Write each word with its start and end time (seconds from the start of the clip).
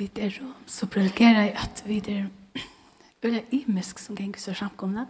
vi 0.00 0.10
er 0.24 0.36
så 0.66 0.86
prioriterer 0.86 1.44
jeg 1.44 1.56
at 1.60 1.82
vi 1.86 1.98
er 2.08 2.28
veldig 3.22 3.44
imisk 3.52 3.98
som 4.00 4.16
ganger 4.16 4.40
så 4.40 4.54
samkomne. 4.56 5.06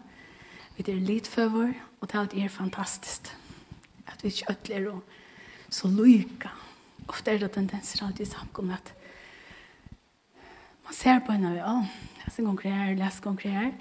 Vi 0.76 0.84
er 0.90 0.98
litt 0.98 1.28
før 1.30 1.74
og 2.00 2.08
det 2.10 2.42
er 2.42 2.48
fantastisk. 2.48 3.30
At 4.06 4.22
vi 4.22 4.28
ikke 4.28 4.50
ødler 4.50 4.90
og 4.92 5.02
så 5.70 5.88
lykke. 5.88 6.50
Ofte 7.08 7.30
er 7.30 7.38
det 7.38 7.52
tendenser 7.52 8.04
alltid 8.06 8.26
samkomne 8.26 8.74
at 8.74 8.94
man 10.84 10.94
ser 10.94 11.20
på 11.22 11.32
henne, 11.32 11.54
ja, 11.54 11.74
jeg 12.24 12.32
ser 12.34 12.42
ganger 12.42 12.70
her, 12.74 12.96
jeg 12.98 13.12
ser 13.12 13.22
ganger 13.22 13.50
her. 13.50 13.72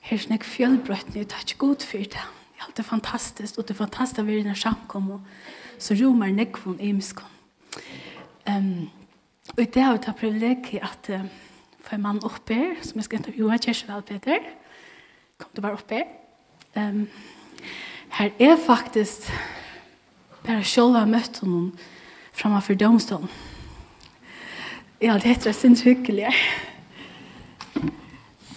Her 0.00 0.16
er 0.16 0.22
snakk 0.22 0.44
fjellbrøttene, 0.46 1.18
jeg 1.18 1.28
tar 1.28 1.42
ikke 1.42 1.58
god 1.58 1.82
for 1.82 1.98
det. 1.98 2.12
Det 2.12 2.60
er 2.60 2.66
alltid 2.68 2.84
fantastisk, 2.84 3.58
og 3.58 3.64
det 3.66 3.74
er 3.74 3.80
fantastisk 3.80 4.20
at 4.20 4.26
vi 4.26 4.36
er 4.36 4.44
i 4.44 4.46
den 4.46 4.54
samkomne. 4.54 5.18
Så 5.78 5.96
romer 5.98 6.30
nekvån 6.30 6.78
imisk. 6.80 7.20
Um, 8.46 8.90
Og 9.54 9.62
i 9.62 9.68
det 9.70 9.82
har 9.82 9.94
vi 9.94 10.02
tatt 10.04 10.18
privilegiet 10.18 10.82
at 10.82 11.10
uh, 11.14 11.26
for 11.86 11.94
en 11.94 12.02
mann 12.02 12.24
oppe 12.26 12.54
her, 12.54 12.74
som 12.82 12.98
jeg 12.98 13.06
skal 13.06 13.20
intervjue, 13.20 13.58
Kjersten 13.62 14.02
Peter, 14.06 14.38
kom 15.38 15.50
du 15.54 15.60
bare 15.62 15.78
oppe 15.78 16.00
her. 16.00 16.08
Um, 16.76 17.06
her 18.18 18.30
er 18.40 18.56
faktisk 18.66 19.30
bare 20.46 20.64
selv 20.64 20.96
har 20.98 21.06
møtt 21.10 21.40
noen 21.42 21.70
for 22.34 22.74
domstolen. 22.74 23.30
Ja, 25.00 25.14
det 25.14 25.22
heter 25.30 25.50
det 25.50 25.54
synes 25.54 25.82
hyggelig. 25.84 26.32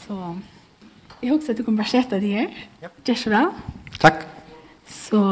Så 0.06 0.36
jeg 1.22 1.32
håper 1.32 1.52
at 1.52 1.58
du 1.58 1.64
kan 1.64 1.78
bare 1.78 1.88
sette 1.88 2.20
det 2.22 2.34
her. 2.34 2.52
Ja. 2.82 2.90
Kjersten. 3.06 3.56
Takk. 4.00 4.26
Så 4.88 5.24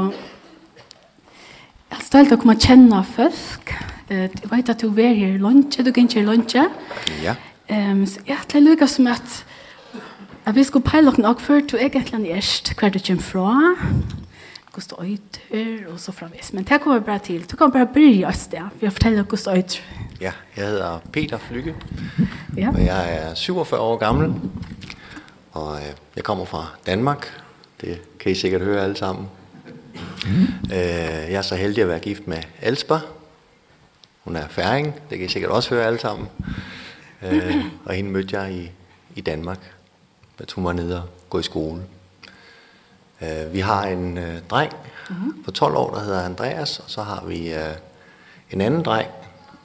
jeg 1.90 1.98
er 1.98 2.04
stolt 2.04 2.32
av 2.32 2.38
å 2.38 2.42
komme 2.42 2.58
og 2.58 2.62
kjenne 2.62 3.04
folk. 3.16 3.72
Takk 3.72 3.87
Eh, 4.10 4.30
du 4.32 4.48
vet 4.48 4.70
at 4.70 4.82
du 4.82 4.88
er 5.00 5.14
her 5.14 5.38
lunch, 5.38 5.78
du 5.86 5.92
kan 5.92 6.08
ikke 6.08 6.22
lunch. 6.22 6.56
Ja. 7.24 7.36
Ehm, 7.70 8.06
så 8.06 8.20
jeg 8.28 8.38
tror 8.48 8.60
lukka 8.60 8.88
som 8.88 9.08
at 9.08 9.46
at 10.48 10.56
vi 10.56 10.64
skulle 10.64 10.86
peile 10.88 11.12
noen 11.12 11.26
og 11.28 11.42
før 11.44 11.59
du 11.68 11.76
egentlig 11.76 12.31
erst 12.31 12.72
hver 12.80 12.90
du 12.90 13.00
kommer 13.04 13.23
fra, 13.23 13.48
hvordan 14.72 14.90
du 14.90 14.96
øyter, 15.04 15.92
og 15.92 16.00
så 16.00 16.12
framvis. 16.12 16.54
Men 16.54 16.64
det 16.64 16.81
kommer 16.81 17.00
bare 17.00 17.20
til. 17.20 17.44
Du 17.52 17.56
kan 17.56 17.72
bare 17.72 17.88
bry 17.94 18.23
oss 18.23 18.48
det, 18.48 18.62
Vi 18.80 18.86
har 18.86 18.92
fortalt 18.92 19.16
hvordan 19.16 19.44
du 19.46 19.58
øyter. 19.58 19.81
Ja, 20.22 20.31
jeg 20.56 20.66
hedder 20.66 21.00
Peter 21.12 21.38
Flykke, 21.38 21.76
ja. 22.58 22.70
og 22.70 22.86
jeg 22.86 23.18
er 23.18 23.36
47 23.36 23.80
år 23.80 23.98
gammel, 23.98 24.34
og 25.52 25.80
jeg 26.16 26.24
kommer 26.24 26.46
fra 26.46 26.66
Danmark. 26.86 27.44
Det 27.81 28.02
kan 28.20 28.31
I 28.31 28.36
sikkert 28.36 28.62
høre 28.62 28.84
alle 28.84 28.98
sammen. 28.98 29.26
Mm. 30.26 30.70
Jeg 30.70 31.34
er 31.34 31.42
så 31.42 31.56
heldig 31.56 31.81
at 31.81 31.88
være 31.88 32.00
gift 32.00 32.28
med 32.28 32.38
Elsper, 32.62 33.00
Hun 34.28 34.36
er 34.36 34.47
færing, 34.47 34.94
det 35.09 35.17
kan 35.17 35.28
I 35.28 35.30
sikkert 35.30 35.52
også 35.52 35.70
høre 35.70 35.86
alle 35.86 36.00
sammen. 36.00 36.28
Øh, 37.22 37.56
og 37.86 37.94
hende 37.94 38.09
mødte 38.09 38.39
jeg 38.39 38.53
i, 38.53 38.72
i 39.16 39.22
Danmark, 39.22 39.73
da 40.39 40.45
hun 40.56 40.66
var 40.66 40.73
nede 40.73 41.02
og 41.02 41.09
gå 41.30 41.39
i 41.39 41.44
skole. 41.44 41.81
Øh, 43.22 43.53
vi 43.53 43.59
har 43.59 43.84
en 43.84 44.17
øh, 44.17 44.42
dreng 44.50 44.73
mm 45.09 45.16
-hmm. 45.16 45.45
på 45.45 45.52
12 45.52 45.75
år, 45.75 45.94
der 45.94 46.00
hedder 46.00 46.22
Andreas, 46.22 46.80
og 46.80 46.89
så 46.89 47.02
har 47.02 47.25
vi 47.25 47.53
øh, 47.53 47.75
en 48.52 48.61
anden 48.61 48.86
dreng 48.86 49.09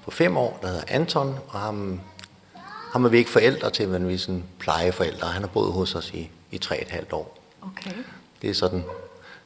på 0.05 0.11
5 0.11 0.37
år, 0.37 0.59
der 0.63 0.69
hedder 0.69 0.85
Anton, 0.89 1.39
og 1.49 1.61
ham, 1.61 2.01
ham 2.93 3.05
er 3.05 3.09
vi 3.09 3.19
ikke 3.19 3.31
forældre 3.31 3.71
til, 3.71 3.89
men 3.89 4.09
vi 4.09 4.15
er 4.15 4.19
sådan 4.19 4.45
plejeforældre. 4.59 5.29
Han 5.29 5.43
har 5.43 5.49
boet 5.49 5.73
hos 5.73 5.95
os 5.95 6.11
i, 6.11 6.31
i 6.51 6.61
3,5 6.65 7.15
år. 7.15 7.39
Okay. 7.63 7.93
Det 8.43 8.51
er 8.51 8.55
sådan, 8.55 8.85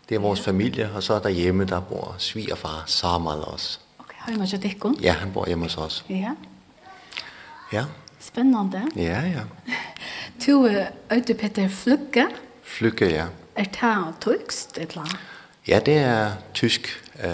det 0.09 0.15
er 0.15 0.19
vores 0.19 0.41
familie, 0.41 0.91
og 0.95 1.03
så 1.03 1.19
derhjemme, 1.19 1.65
der 1.65 1.81
bor 1.81 2.15
svigerfar 2.19 2.85
Samal 2.87 3.39
også. 3.39 3.79
Heima 4.27 4.47
til 4.47 4.63
Dikkon? 4.63 4.97
Ja, 5.03 5.13
han 5.13 5.33
bor 5.33 5.47
hjemme 5.47 5.65
hos 5.65 5.77
oss. 5.77 6.05
Ja. 6.09 6.33
Ja. 7.73 7.85
Spennende. 8.21 8.83
Ja, 8.97 9.21
ja. 9.21 9.41
Du 10.47 10.65
er 10.65 10.87
Øyde 11.13 11.35
Peter 11.35 11.69
Flukke. 11.69 12.27
Flukke, 12.65 13.11
ja. 13.11 13.27
Er 13.57 13.65
det 13.65 14.15
tyrkst 14.21 14.79
et 14.79 14.89
eller 14.89 15.01
annet? 15.01 15.17
Ja, 15.69 15.81
det 15.87 15.97
er 15.97 16.33
tysk. 16.55 17.05
Øh, 17.25 17.31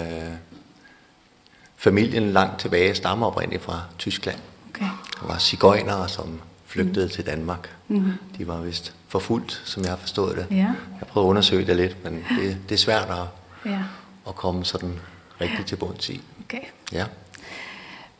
familien 1.77 2.31
langt 2.31 2.59
tilbage 2.59 2.95
stammer 2.95 3.27
oprindeligt 3.27 3.63
fra 3.63 3.81
Tyskland. 3.97 4.39
Okay. 4.69 4.85
Der 5.21 5.27
var 5.27 5.37
sigøjnere, 5.37 6.09
som 6.09 6.41
flygtede 6.65 7.05
mm. 7.05 7.11
til 7.11 7.25
Danmark. 7.25 7.69
Mm. 7.87 8.11
De 8.37 8.47
var 8.47 8.61
vist 8.61 8.93
forfulgt, 9.07 9.61
som 9.65 9.83
jeg 9.83 9.91
har 9.91 9.97
forstået 9.97 10.37
det. 10.37 10.47
Ja. 10.51 10.57
Jeg 10.99 11.07
prøvede 11.07 11.27
at 11.27 11.29
undersøge 11.29 11.65
det 11.65 11.75
lidt, 11.75 12.03
men 12.03 12.25
det, 12.39 12.57
det 12.69 12.75
er 12.75 12.79
svært 12.79 13.09
at, 13.09 13.25
ja. 13.71 13.79
at 14.27 14.35
komme 14.35 14.65
sådan 14.65 14.99
rigtig 15.41 15.65
til 15.65 15.75
bunds 15.75 16.09
i. 16.09 16.21
Okay. 16.45 16.61
Ja. 16.93 17.05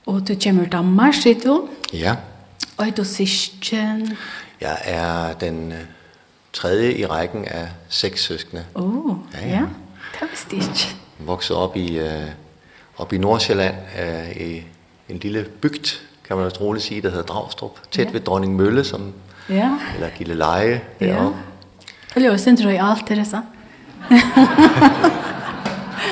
Og 0.06 0.28
du 0.28 0.35
kommer 0.44 0.63
til 0.63 0.72
Danmark, 0.72 1.13
sier 1.13 1.39
du? 1.45 1.69
Ja. 1.94 2.16
Og 2.78 2.88
er 2.88 2.91
du 2.91 3.03
søsken? 3.03 4.17
Jeg 4.61 4.78
er 4.84 5.34
den 5.34 5.73
tredje 6.53 6.94
i 6.94 7.06
rækken 7.06 7.45
af 7.45 7.67
seks 7.89 8.23
søskende. 8.23 8.66
Åh, 8.75 9.06
oh, 9.06 9.17
ja, 9.33 9.47
ja. 9.47 9.53
ja. 9.53 9.62
Det 10.19 10.29
vidste 10.29 10.56
jeg 10.56 10.63
ikke. 10.63 10.95
Vokset 11.19 11.56
op 11.56 11.78
i, 11.78 11.97
øh, 11.97 12.28
op 12.97 13.13
i 13.13 13.17
Nordsjælland, 13.17 13.75
øh, 14.00 14.41
i 14.41 14.63
en 15.09 15.17
lille 15.17 15.45
bygd, 15.62 16.00
kan 16.28 16.38
man 16.38 16.45
også 16.45 16.62
roligt 16.62 16.85
sige, 16.85 17.01
der 17.01 17.09
hedder 17.09 17.23
Dragstrup, 17.23 17.79
tæt 17.91 18.06
ja. 18.06 18.12
ved 18.12 18.19
Dronning 18.19 18.56
Mølle, 18.56 18.83
som, 18.83 19.13
ja. 19.50 19.72
eller 19.95 20.09
Gilleleje 20.17 20.81
deroppe. 21.00 21.38
Ja. 21.38 22.16
Det 22.16 22.23
er 22.23 22.28
jo 22.28 22.33
også 22.33 22.50
en 22.50 22.67
alt, 22.67 23.09
det 23.09 23.17
er 23.19 23.23
så. 23.23 23.41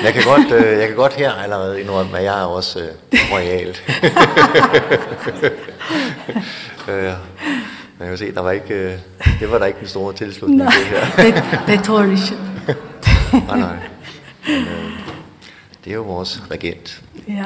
Jeg 0.04 0.14
kan 0.14 0.22
godt 0.24 0.52
øh, 0.52 0.78
jeg 0.78 0.88
kan 0.88 0.96
godt 0.96 1.12
her 1.12 1.32
allerede 1.32 1.80
indrømme 1.80 2.18
at 2.18 2.24
jeg 2.24 2.40
er 2.40 2.44
også 2.44 2.80
øh, 2.80 2.88
royal. 3.32 3.68
øh, 6.88 7.12
men 7.98 8.00
jeg 8.00 8.08
kan 8.08 8.18
se 8.18 8.34
der 8.34 8.40
var 8.40 8.50
ikke 8.50 8.74
øh, 8.74 8.98
det 9.40 9.50
var 9.50 9.58
der 9.58 9.66
ikke 9.66 9.80
en 9.80 9.86
stor 9.86 10.12
tilslutning 10.12 10.58
nej, 10.58 10.72
til 10.72 10.84
her. 10.86 11.06
det 11.16 11.44
det 11.66 11.84
tror 11.84 12.00
jeg 12.00 12.10
ikke. 12.10 12.22
nej 13.48 13.58
nej. 13.58 13.76
Men, 14.46 14.56
øh, 14.56 14.92
det 15.84 15.90
er 15.90 15.94
jo 15.94 16.02
vores 16.02 16.42
regent. 16.50 17.02
Ja. 17.28 17.44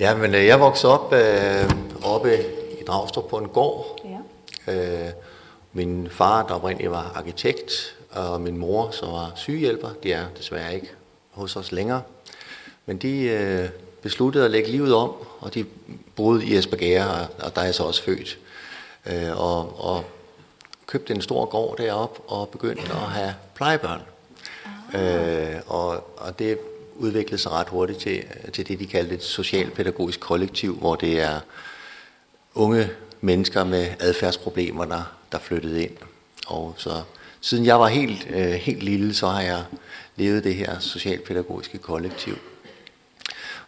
ja, 0.00 0.16
men 0.16 0.34
øh, 0.34 0.46
jeg 0.46 0.60
voksede 0.60 1.00
op 1.00 1.12
øh, 1.12 1.70
oppe 2.02 2.36
i 2.80 2.84
Dragstrup 2.86 3.28
på 3.30 3.36
en 3.36 3.48
gård. 3.48 4.00
Ja. 4.66 4.72
Øh, 4.72 5.10
min 5.72 6.08
far, 6.10 6.46
der 6.46 6.54
oprindeligt 6.54 6.90
var 6.90 7.12
arkitekt, 7.14 7.96
og 8.10 8.40
min 8.40 8.58
mor, 8.58 8.88
som 8.90 9.08
var 9.08 9.32
sygehjælper, 9.34 9.88
det 10.02 10.14
er 10.14 10.22
desværre 10.38 10.74
ikke 10.74 10.90
hos 11.34 11.56
os 11.56 11.72
længere. 11.72 12.02
Men 12.86 12.96
de 12.96 13.20
øh, 13.20 13.68
besluttede 14.02 14.44
at 14.44 14.50
lægge 14.50 14.70
livet 14.70 14.94
om, 14.94 15.10
og 15.40 15.54
de 15.54 15.64
boede 16.16 16.44
i 16.44 16.56
Esbjerg, 16.56 17.06
og, 17.06 17.26
og 17.46 17.54
der 17.54 17.60
er 17.60 17.64
jeg 17.64 17.74
så 17.74 17.82
også 17.82 18.02
født. 18.02 18.38
Øh, 19.06 19.40
og, 19.40 19.84
og 19.84 20.04
købte 20.86 21.14
en 21.14 21.22
stor 21.22 21.44
gård 21.44 21.76
derop 21.76 22.22
og 22.26 22.48
begyndte 22.48 22.82
at 22.82 22.98
have 22.98 23.34
plejebørn. 23.54 24.00
Øh, 24.94 25.60
og, 25.66 26.18
og 26.20 26.38
det 26.38 26.58
udviklede 26.96 27.42
sig 27.42 27.52
ret 27.52 27.68
hurtigt 27.68 27.98
til, 27.98 28.24
til 28.52 28.68
det, 28.68 28.78
de 28.78 28.86
kaldte 28.86 29.14
et 29.14 29.22
socialpædagogisk 29.22 30.20
kollektiv, 30.20 30.76
hvor 30.76 30.94
det 30.94 31.20
er 31.20 31.40
unge 32.54 32.90
mennesker 33.20 33.64
med 33.64 33.86
adfærdsproblemer, 34.00 34.84
der, 34.84 35.02
der 35.32 35.38
flyttede 35.38 35.82
ind. 35.82 35.96
Og 36.46 36.74
så 36.76 37.02
Siden 37.44 37.66
jeg 37.66 37.80
var 37.80 37.88
helt, 37.88 38.26
øh, 38.30 38.52
helt 38.52 38.82
lille, 38.82 39.14
så 39.14 39.28
har 39.28 39.40
jeg 39.40 39.64
levet 40.16 40.44
det 40.44 40.54
her 40.54 40.78
socialpædagogiske 40.78 41.78
kollektiv, 41.78 42.38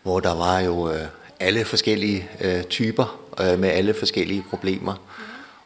hvor 0.02 0.20
der 0.20 0.34
var 0.34 0.60
jo 0.60 0.90
øh, 0.90 1.06
alle 1.40 1.64
forskellige 1.64 2.30
øh, 2.40 2.64
typer 2.64 3.20
øh, 3.40 3.58
med 3.58 3.68
alle 3.68 3.94
forskellige 3.94 4.44
problemer. 4.50 4.94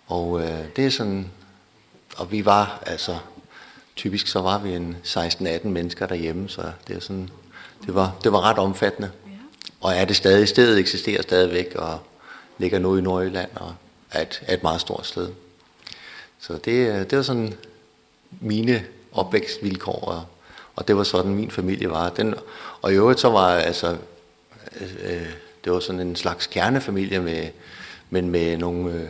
Og 0.07 0.41
øh, 0.41 0.59
det 0.77 0.87
er 0.87 0.91
sådan, 0.91 1.31
og 2.17 2.33
vi 2.33 2.45
var 2.45 2.83
altså, 2.87 3.19
typisk 3.97 4.27
så 4.27 4.41
var 4.41 4.59
vi 4.59 4.73
en 4.73 4.97
16-18 5.05 5.69
mennesker 5.69 6.07
derhjemme, 6.07 6.49
så 6.49 6.63
det 6.89 6.97
er 6.97 7.01
sådan, 7.01 7.31
det 7.87 7.95
var, 7.95 8.17
det 8.25 8.33
var 8.33 8.41
ret 8.41 8.59
omfattende. 8.59 9.11
Og 9.81 9.95
er 9.95 10.05
det 10.05 10.17
stadig, 10.17 10.49
stedet 10.49 10.79
eksisterer 10.79 11.23
stadigvæk, 11.23 11.75
og 11.75 11.99
ligger 12.59 12.79
nu 12.79 12.97
i 12.97 13.01
Nordjylland, 13.01 13.51
og 13.55 13.75
er 14.11 14.23
et, 14.23 14.43
er 14.47 14.55
et 14.55 14.63
meget 14.63 14.81
stort 14.81 15.07
sted. 15.07 15.29
Så 16.41 16.53
det, 16.53 17.11
det 17.11 17.17
var 17.17 17.23
sådan 17.23 17.55
mine 18.41 18.85
opvækstvilkår, 19.13 20.01
og, 20.01 20.25
og 20.77 20.89
det 20.89 20.97
var 20.97 21.03
sådan, 21.03 21.35
min 21.35 21.51
familie 21.51 21.91
var. 21.91 22.09
Den, 22.09 22.35
og 22.83 22.93
i 22.93 22.95
øvrigt 22.95 23.21
så 23.21 23.31
var 23.31 23.49
altså, 23.49 23.97
øh, 24.81 25.27
det 25.65 25.73
var 25.73 25.81
sådan 25.81 26.01
en 26.01 26.17
slags 26.17 26.47
kernefamilie, 26.47 27.21
med, 27.21 27.49
men 28.11 28.31
med 28.31 28.57
nogle... 28.57 28.93
Øh, 28.93 29.09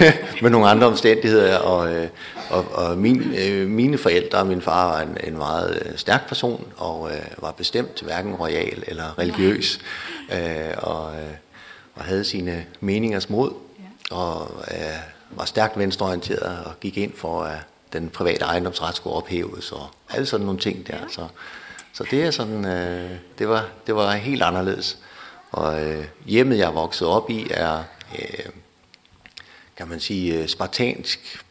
med 0.42 0.50
nogle 0.50 0.68
andre 0.68 0.86
omstændigheder. 0.86 1.58
Og 1.58 1.94
øh, 1.94 2.08
og 2.50 2.64
og 2.72 2.98
min 2.98 3.34
øh, 3.34 3.68
mine 3.68 3.98
forældre 3.98 4.38
og 4.38 4.46
min 4.46 4.62
far 4.62 4.90
var 4.90 5.00
en 5.00 5.16
en 5.24 5.36
meget 5.36 5.82
øh, 5.86 5.98
stærk 5.98 6.28
person 6.28 6.66
og 6.76 7.10
øh, 7.10 7.22
var 7.38 7.50
bestemt 7.50 8.00
hverken 8.00 8.34
royal 8.34 8.84
eller 8.86 9.18
religiøs 9.18 9.80
øh, 10.32 10.72
og 10.76 11.14
øh, 11.14 11.30
og 11.94 12.04
havde 12.04 12.24
sine 12.24 12.66
meningers 12.80 13.30
mod 13.30 13.52
og 14.10 14.50
øh, 14.70 14.76
var 15.30 15.44
stærkt 15.44 15.78
venstreorienteret 15.78 16.64
og 16.64 16.80
gik 16.80 16.96
ind 16.96 17.12
for 17.16 17.42
at 17.42 17.58
den 17.94 18.08
private 18.08 18.44
ejendomsret 18.44 18.96
skulle 18.96 19.16
ophæves 19.16 19.72
og 19.72 19.86
alle 20.10 20.26
sådan 20.26 20.46
nogle 20.46 20.60
ting 20.60 20.86
der. 20.86 20.98
Så, 21.08 21.26
så 21.92 22.04
det 22.10 22.24
er 22.24 22.30
sådan, 22.30 22.64
øh, 22.64 23.10
det, 23.38 23.48
var, 23.48 23.68
det 23.86 23.94
var 23.94 24.12
helt 24.12 24.42
anderledes. 24.42 24.98
Og 25.50 25.84
øh, 25.84 26.04
hjemmet, 26.26 26.58
jeg 26.58 26.74
voksede 26.74 27.10
op 27.10 27.30
i, 27.30 27.46
er, 27.50 27.82
øh, 28.18 28.46
kan 29.76 29.88
man 29.88 30.00
sige, 30.00 30.48
spartansk, 30.48 31.44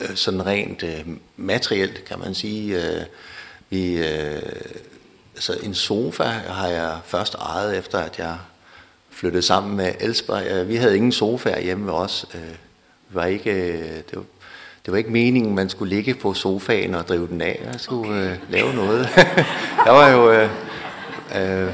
øh, 0.00 0.16
sådan 0.16 0.46
rent 0.46 0.82
øh, 0.82 1.06
materielt, 1.36 2.04
kan 2.04 2.18
man 2.18 2.34
sige. 2.34 2.84
Øh, 2.84 3.04
vi, 3.70 3.96
øh, 3.98 4.42
altså 5.34 5.58
en 5.62 5.74
sofa 5.74 6.24
har 6.24 6.68
jeg 6.68 6.98
først 7.04 7.34
ejet, 7.34 7.78
efter 7.78 7.98
at 7.98 8.18
jeg 8.18 8.38
flyttede 9.10 9.42
sammen 9.42 9.76
med 9.76 9.94
Elsberg. 10.00 10.68
Vi 10.68 10.76
havde 10.76 10.96
ingen 10.96 11.12
sofa 11.12 11.60
hjemme 11.60 11.86
ved 11.86 11.92
os. 11.92 12.26
Vi 13.08 13.14
var 13.14 13.24
ikke, 13.24 13.52
det 14.10 14.18
det 14.84 14.92
var 14.92 14.98
ikke 14.98 15.10
meningen, 15.10 15.54
man 15.54 15.68
skulle 15.68 15.94
ligge 15.94 16.14
på 16.14 16.34
sofaen 16.34 16.94
og 16.94 17.08
drive 17.08 17.28
den 17.28 17.40
af. 17.40 17.60
Jeg 17.72 17.80
skulle 17.80 18.10
okay. 18.10 18.32
øh, 18.32 18.38
lave 18.50 18.74
noget. 18.74 19.08
der 19.86 19.90
var 19.90 20.08
jo... 20.08 20.32
Øh, 20.32 20.50
øh, 21.36 21.72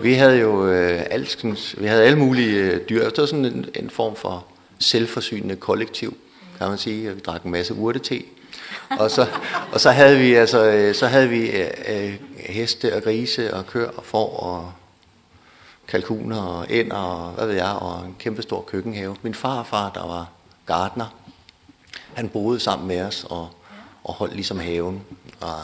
vi 0.00 0.14
havde 0.14 0.38
jo 0.38 0.68
øh, 0.68 1.02
alskens, 1.10 1.74
vi 1.78 1.86
havde 1.86 2.04
alle 2.04 2.18
mulige 2.18 2.60
øh, 2.60 2.80
dyr. 2.88 3.04
Det 3.04 3.18
var 3.18 3.26
sådan 3.26 3.44
en, 3.44 3.66
en 3.74 3.90
form 3.90 4.16
for 4.16 4.46
selvforsynende 4.78 5.56
kollektiv, 5.56 6.16
kan 6.58 6.68
man 6.68 6.78
sige. 6.78 7.14
Vi 7.14 7.20
drak 7.20 7.42
en 7.42 7.50
masse 7.50 7.74
urtete. 7.74 8.24
og 8.90 9.10
så 9.10 9.26
og 9.72 9.80
så 9.80 9.90
havde 9.90 10.18
vi 10.18 10.34
altså 10.34 10.64
øh, 10.64 10.94
så 10.94 11.06
havde 11.06 11.28
vi 11.28 11.50
øh, 11.88 12.14
heste 12.36 12.96
og 12.96 13.02
grise 13.02 13.54
og 13.54 13.66
køer 13.66 13.88
og 13.96 14.04
får 14.04 14.36
og 14.36 14.72
kalkuner 15.88 16.42
og 16.42 16.66
ænder 16.70 16.96
og 16.96 17.30
hvad 17.30 17.46
ved 17.46 17.54
jeg 17.54 17.72
og 17.80 18.06
en 18.06 18.16
kæmpe 18.18 18.42
stor 18.42 18.60
køkkenhave. 18.60 19.16
Min 19.22 19.34
farfar 19.34 19.90
der 19.94 20.06
var 20.06 20.28
gartner 20.66 21.25
han 22.14 22.28
boede 22.28 22.60
sammen 22.60 22.88
med 22.88 23.00
os 23.00 23.26
og, 23.30 23.48
og 24.04 24.14
holdt 24.14 24.34
ligesom 24.34 24.58
haven. 24.58 25.02
Og, 25.40 25.60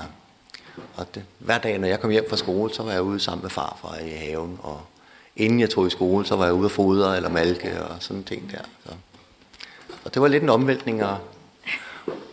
og 0.97 1.15
det, 1.15 1.25
hver 1.39 1.59
dag, 1.59 1.79
når 1.79 1.89
jeg 1.89 2.01
kom 2.01 2.11
hjem 2.11 2.27
fra 2.29 2.37
skole, 2.37 2.75
så 2.75 2.83
var 2.83 2.93
jeg 2.93 3.03
ude 3.03 3.21
sammen 3.21 3.43
med 3.43 3.51
farfar 3.51 3.97
i 3.97 4.11
haven. 4.11 4.59
Og 4.63 4.81
inden 5.37 5.61
jeg 5.61 5.71
tog 5.71 5.87
i 5.87 5.91
skole, 5.91 6.27
så 6.27 6.37
var 6.37 6.45
jeg 6.45 6.55
ude 6.55 6.65
at 6.65 6.71
fodre 6.71 7.17
eller 7.17 7.29
malke 7.29 7.83
og 7.85 7.97
sådan 8.01 8.25
ting 8.25 8.51
der. 8.51 8.63
Så. 8.87 8.93
Og 10.05 10.15
det 10.15 10.23
var 10.23 10.29
lidt 10.29 10.43
en 10.43 10.49
omvæltning 10.49 11.01
at, 11.01 11.15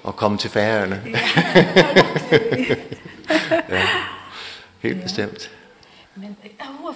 at 0.07 0.16
komme 0.16 0.38
til 0.38 0.50
færøerne. 0.50 1.04
ja, 3.69 3.88
helt 4.84 5.04
bestemt. 5.04 5.52
Men 6.16 6.38
jeg 6.44 6.68
var 6.84 6.90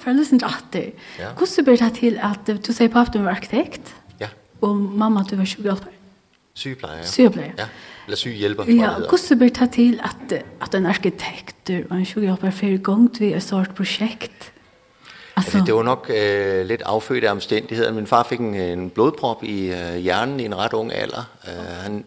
at 0.43 0.63
det. 0.73 0.93
Hvordan 1.17 1.65
ble 1.65 1.77
det 1.77 1.93
til 1.99 2.19
at 2.23 2.67
du 2.67 2.73
sier 2.73 2.89
på 2.89 2.99
at 2.99 3.13
du 3.13 3.21
var 3.23 3.31
arkitekt? 3.31 3.95
Ja. 4.19 4.27
Og 4.61 4.75
mamma, 4.75 5.23
du 5.29 5.35
var 5.35 5.41
28 5.41 5.71
år? 5.71 6.02
Sygeplejer. 6.55 7.03
Sygeplejer. 7.03 7.51
Ja. 7.57 7.67
Eller 8.05 8.17
sygehjälpare. 8.17 8.71
Ja, 8.71 8.93
hvordan 8.93 9.17
så 9.17 9.35
blir 9.35 9.49
det 9.49 9.71
til 9.71 9.99
at, 10.03 10.43
at 10.61 10.75
en 10.75 10.85
arkitekt 10.85 11.69
og 11.89 11.97
en 11.97 12.05
sygehjälpare 12.05 12.51
för 12.51 12.77
gang 12.77 13.15
til 13.15 13.35
et 13.35 13.43
sort 13.43 13.75
projekt. 13.75 14.53
Altså, 15.35 15.63
det 15.65 15.73
var 15.73 15.83
nok 15.83 16.11
øh, 16.15 16.65
lidt 16.65 16.81
affødt 16.85 17.23
af 17.23 17.31
omstændigheder. 17.31 17.91
Min 17.91 18.07
far 18.07 18.23
fik 18.23 18.39
en, 18.39 18.55
en 18.55 18.89
blodprop 18.89 19.43
i 19.43 19.71
øh, 19.71 19.95
hjernen 19.95 20.39
i 20.39 20.45
en 20.45 20.57
ret 20.57 20.73
ung 20.73 20.93
alder. 20.93 21.29
Øh, 21.47 21.65
han 21.83 22.05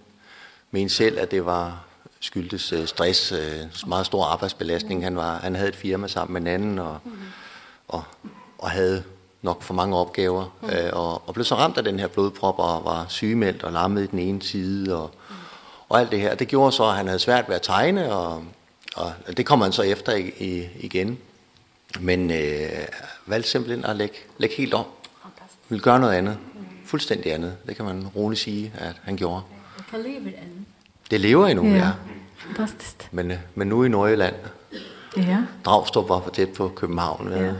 mente 0.70 0.94
selv, 0.94 1.18
at 1.18 1.30
det 1.30 1.44
var 1.44 1.84
skyldtes 2.20 2.72
øh, 2.72 2.86
stress, 2.86 3.32
øh, 3.32 3.38
meget 3.86 4.06
stor 4.06 4.24
arbejdsbelastning. 4.24 5.04
Han, 5.04 5.16
var, 5.16 5.38
han 5.38 5.54
havde 5.54 5.68
et 5.68 5.76
firma 5.76 6.08
sammen 6.08 6.32
med 6.32 6.40
en 6.40 6.46
anden, 6.46 6.78
og, 6.78 6.98
og, 7.88 8.02
og 8.58 8.70
havde 8.70 9.02
nok 9.42 9.62
for 9.62 9.74
mange 9.74 9.96
opgaver 9.96 10.56
mm. 10.62 10.68
øh, 10.68 10.90
og, 10.92 11.28
og 11.28 11.34
blev 11.34 11.44
så 11.44 11.54
ramt 11.54 11.78
af 11.78 11.84
den 11.84 11.98
her 11.98 12.06
blodprop 12.06 12.58
og 12.58 12.84
var 12.84 13.06
sygemeldt 13.08 13.62
og 13.62 13.72
lammet 13.72 14.02
i 14.02 14.06
den 14.06 14.18
ene 14.18 14.42
side 14.42 15.02
og, 15.02 15.10
mm. 15.28 15.34
og 15.88 16.00
alt 16.00 16.10
det 16.10 16.20
her. 16.20 16.34
Det 16.34 16.48
gjorde 16.48 16.72
så, 16.72 16.84
at 16.84 16.94
han 16.94 17.06
havde 17.06 17.18
svært 17.18 17.48
ved 17.48 17.56
at 17.56 17.62
tegne, 17.62 18.12
og, 18.12 18.44
og 18.96 19.12
det 19.36 19.46
kom 19.46 19.60
han 19.60 19.72
så 19.72 19.82
efter 19.82 20.12
i, 20.12 20.32
i, 20.38 20.68
igen. 20.80 21.18
Men 22.00 22.30
øh, 22.30 22.68
valgte 23.26 23.50
simpelthen 23.50 23.84
at 23.84 23.96
lægge, 23.96 24.16
lægge 24.38 24.56
helt 24.56 24.74
om. 24.74 24.84
Fantastisk. 25.22 25.70
Vil 25.70 25.80
gøre 25.80 26.00
noget 26.00 26.14
andet. 26.14 26.38
Mm. 26.54 26.66
Fuldstændig 26.86 27.34
andet. 27.34 27.56
Det 27.66 27.76
kan 27.76 27.84
man 27.84 28.06
roligt 28.16 28.40
sige, 28.40 28.72
at 28.78 28.96
han 29.02 29.16
gjorde. 29.16 29.42
Det 29.90 30.00
lever 30.00 30.16
endnu. 30.16 30.64
Det 31.10 31.20
lever 31.20 31.46
endnu, 31.46 31.64
ja. 31.64 31.76
ja. 31.76 31.90
Fantastisk. 32.36 33.08
Men, 33.12 33.32
men 33.54 33.68
nu 33.68 33.84
i 33.84 33.88
Norgeland. 33.88 34.34
Ja. 35.16 35.38
Dragstrup 35.64 36.08
var 36.08 36.20
for 36.20 36.30
tæt 36.30 36.48
på 36.48 36.68
København. 36.68 37.32
Ja. 37.32 37.44
ja 37.44 37.52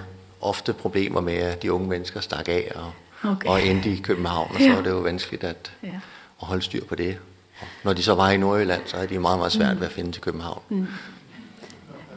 ofte 0.49 0.73
problemer 0.73 1.21
med, 1.21 1.35
at 1.35 1.63
de 1.63 1.73
unge 1.73 1.89
mennesker 1.89 2.21
stak 2.21 2.49
af 2.49 2.73
og, 2.75 2.93
okay. 3.31 3.49
og 3.49 3.67
endte 3.67 3.91
i 3.91 3.97
København, 3.97 4.51
og 4.55 4.61
så 4.61 4.73
var 4.73 4.83
det 4.83 4.91
jo 4.91 4.99
vanskeligt 4.99 5.45
at, 5.45 5.73
ja. 5.83 5.89
at 5.89 6.47
holde 6.47 6.63
styr 6.63 6.85
på 6.85 6.95
det. 6.95 7.19
Og 7.61 7.67
når 7.85 7.93
de 7.93 8.03
så 8.03 8.15
var 8.15 8.31
i 8.31 8.37
Nordjylland, 8.37 8.83
så 8.87 8.97
havde 8.97 9.09
de 9.09 9.19
meget, 9.19 9.39
meget 9.39 9.53
svært 9.53 9.75
mm. 9.75 9.81
ved 9.81 9.87
at 9.87 9.93
finde 9.93 10.13
til 10.13 10.23
København. 10.23 10.63
Mm. 10.69 10.87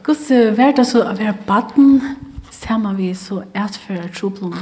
Hvordan 0.04 0.56
var 0.56 0.70
det 0.70 0.86
så 0.86 1.08
at 1.08 1.18
være 1.18 1.36
baden, 1.46 2.02
sammen 2.50 2.98
vi 2.98 3.14
så 3.14 3.42
ærtfører 3.56 4.08
troblom? 4.12 4.54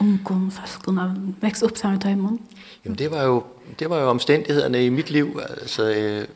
ungdom, 0.00 0.50
falskene, 0.50 1.34
vekst 1.40 1.62
opp 1.62 1.76
sammen 1.76 1.98
i 1.98 2.02
tøymon? 2.02 2.40
Jamen 2.84 2.98
det 2.98 3.10
var, 3.10 3.22
jo, 3.22 3.44
det 3.78 3.90
var 3.90 4.00
jo 4.00 4.08
omstændighederne 4.08 4.84
i 4.84 4.88
mit 4.88 5.10
liv. 5.10 5.40
Altså, 5.60 5.90
øh, 5.90 6.26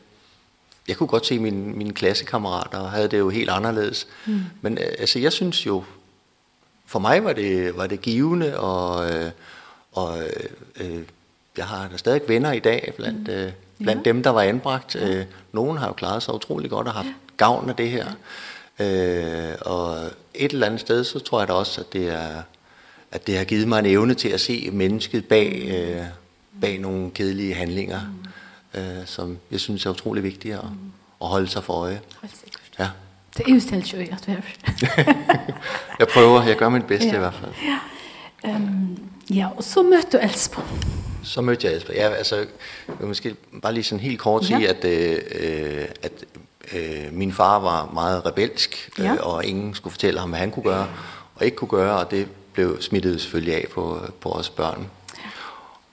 jeg 0.87 0.97
kunne 0.97 1.07
godt 1.07 1.25
se 1.25 1.39
mine, 1.39 1.73
mine 1.73 1.93
klassekammerater, 1.93 2.77
og 2.77 2.91
havde 2.91 3.07
det 3.07 3.19
jo 3.19 3.29
helt 3.29 3.49
anderledes. 3.49 4.07
Mm. 4.25 4.39
Men 4.61 4.77
altså, 4.77 5.19
jeg 5.19 5.33
synes 5.33 5.65
jo, 5.65 5.83
for 6.85 6.99
mig 6.99 7.23
var 7.23 7.33
det 7.33 7.77
var 7.77 7.87
det 7.87 8.01
givende 8.01 8.59
og 8.59 9.11
øh, 9.11 9.31
og 9.91 10.19
øh, 10.79 11.01
jeg 11.57 11.65
har 11.65 11.87
der 11.87 11.97
stadig 11.97 12.21
venner 12.27 12.51
i 12.51 12.59
dag 12.59 12.93
blandt 12.97 13.29
øh, 13.29 13.51
blandt 13.79 14.07
ja. 14.07 14.11
dem 14.11 14.23
der 14.23 14.29
var 14.29 14.41
anbragt. 14.41 14.95
Øh, 14.95 15.25
nogen 15.51 15.77
har 15.77 15.87
jo 15.87 15.93
klaret 15.93 16.23
sig 16.23 16.33
utrolig 16.33 16.69
godt 16.69 16.87
og 16.87 16.93
haft 16.93 17.07
ja. 17.07 17.13
gavn 17.37 17.69
af 17.69 17.75
det 17.75 17.89
her. 17.89 18.05
Ja. 18.79 19.49
Øh, 19.49 19.55
og 19.61 19.97
et 20.33 20.51
eller 20.51 20.65
andet 20.65 20.81
sted 20.81 21.03
så 21.03 21.19
tror 21.19 21.39
jeg 21.39 21.47
da 21.47 21.53
også 21.53 21.81
at 21.81 21.93
det 21.93 22.09
er 22.09 22.41
at 23.11 23.27
det 23.27 23.37
har 23.37 23.43
givet 23.45 23.67
mig 23.67 23.79
en 23.79 23.85
evne 23.85 24.13
til 24.13 24.29
at 24.29 24.41
se 24.41 24.69
mennesket 24.73 25.25
bag 25.25 25.67
øh, 25.67 26.05
bag 26.61 26.79
nogle 26.79 27.11
kedelige 27.11 27.53
handlinger 27.53 28.01
mm. 28.73 28.79
øh, 28.79 29.05
som 29.05 29.37
jeg 29.51 29.59
synes 29.59 29.85
er 29.85 29.89
utrolig 29.89 30.23
vigtige 30.23 30.53
at, 30.53 30.63
at 31.21 31.27
holde 31.27 31.47
sig 31.47 31.63
for 31.63 31.73
øje. 31.73 32.01
Hold. 32.21 32.31
Ja. 32.79 32.89
Det 33.37 33.49
er 33.49 33.53
jo 33.53 33.59
stelt 33.59 33.93
jo 33.93 33.97
at 33.99 34.27
vi 34.27 34.31
har. 34.31 34.41
jeg 35.99 36.07
prøver, 36.07 36.43
jeg 36.43 36.57
gør 36.57 36.69
mitt 36.69 36.87
beste 36.87 37.07
ja. 37.07 37.15
i 37.15 37.19
hvert 37.19 37.33
fall. 37.33 37.53
Ja. 37.63 38.55
Um, 38.55 38.99
ja, 39.29 39.47
og 39.57 39.63
så 39.63 39.83
møtte 39.83 40.17
du 40.17 40.17
Elsbo. 40.23 40.61
Så 41.23 41.41
mødte 41.41 41.67
jeg 41.67 41.75
Elsbo. 41.75 41.93
Ja, 41.93 42.09
altså, 42.09 42.35
jeg 42.35 42.45
vil 42.99 43.07
måske 43.07 43.35
bare 43.61 43.73
lige 43.73 43.83
sådan 43.83 43.99
helt 43.99 44.19
kort 44.19 44.45
sige, 44.45 44.59
ja. 44.59 44.69
at, 44.69 44.85
øh, 44.85 45.85
at 46.03 46.11
øh, 46.73 47.13
min 47.13 47.33
far 47.33 47.59
var 47.59 47.89
meget 47.93 48.25
rebelsk, 48.25 48.89
ja. 48.99 49.13
øh, 49.13 49.17
og 49.21 49.45
ingen 49.45 49.75
skulle 49.75 49.91
fortælle 49.91 50.19
ham, 50.19 50.29
hvad 50.29 50.39
han 50.39 50.51
kunne 50.51 50.63
gøre 50.63 50.87
og 51.35 51.45
ikke 51.45 51.57
kunne 51.57 51.67
gøre, 51.67 51.99
og 51.99 52.11
det 52.11 52.27
blev 52.53 52.81
smittet 52.81 53.21
selvfølgelig 53.21 53.55
af 53.55 53.65
på, 53.73 53.99
på 54.21 54.31
os 54.31 54.49
børn. 54.49 54.87
Ja. 55.17 55.23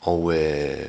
Og 0.00 0.34
øh, 0.38 0.88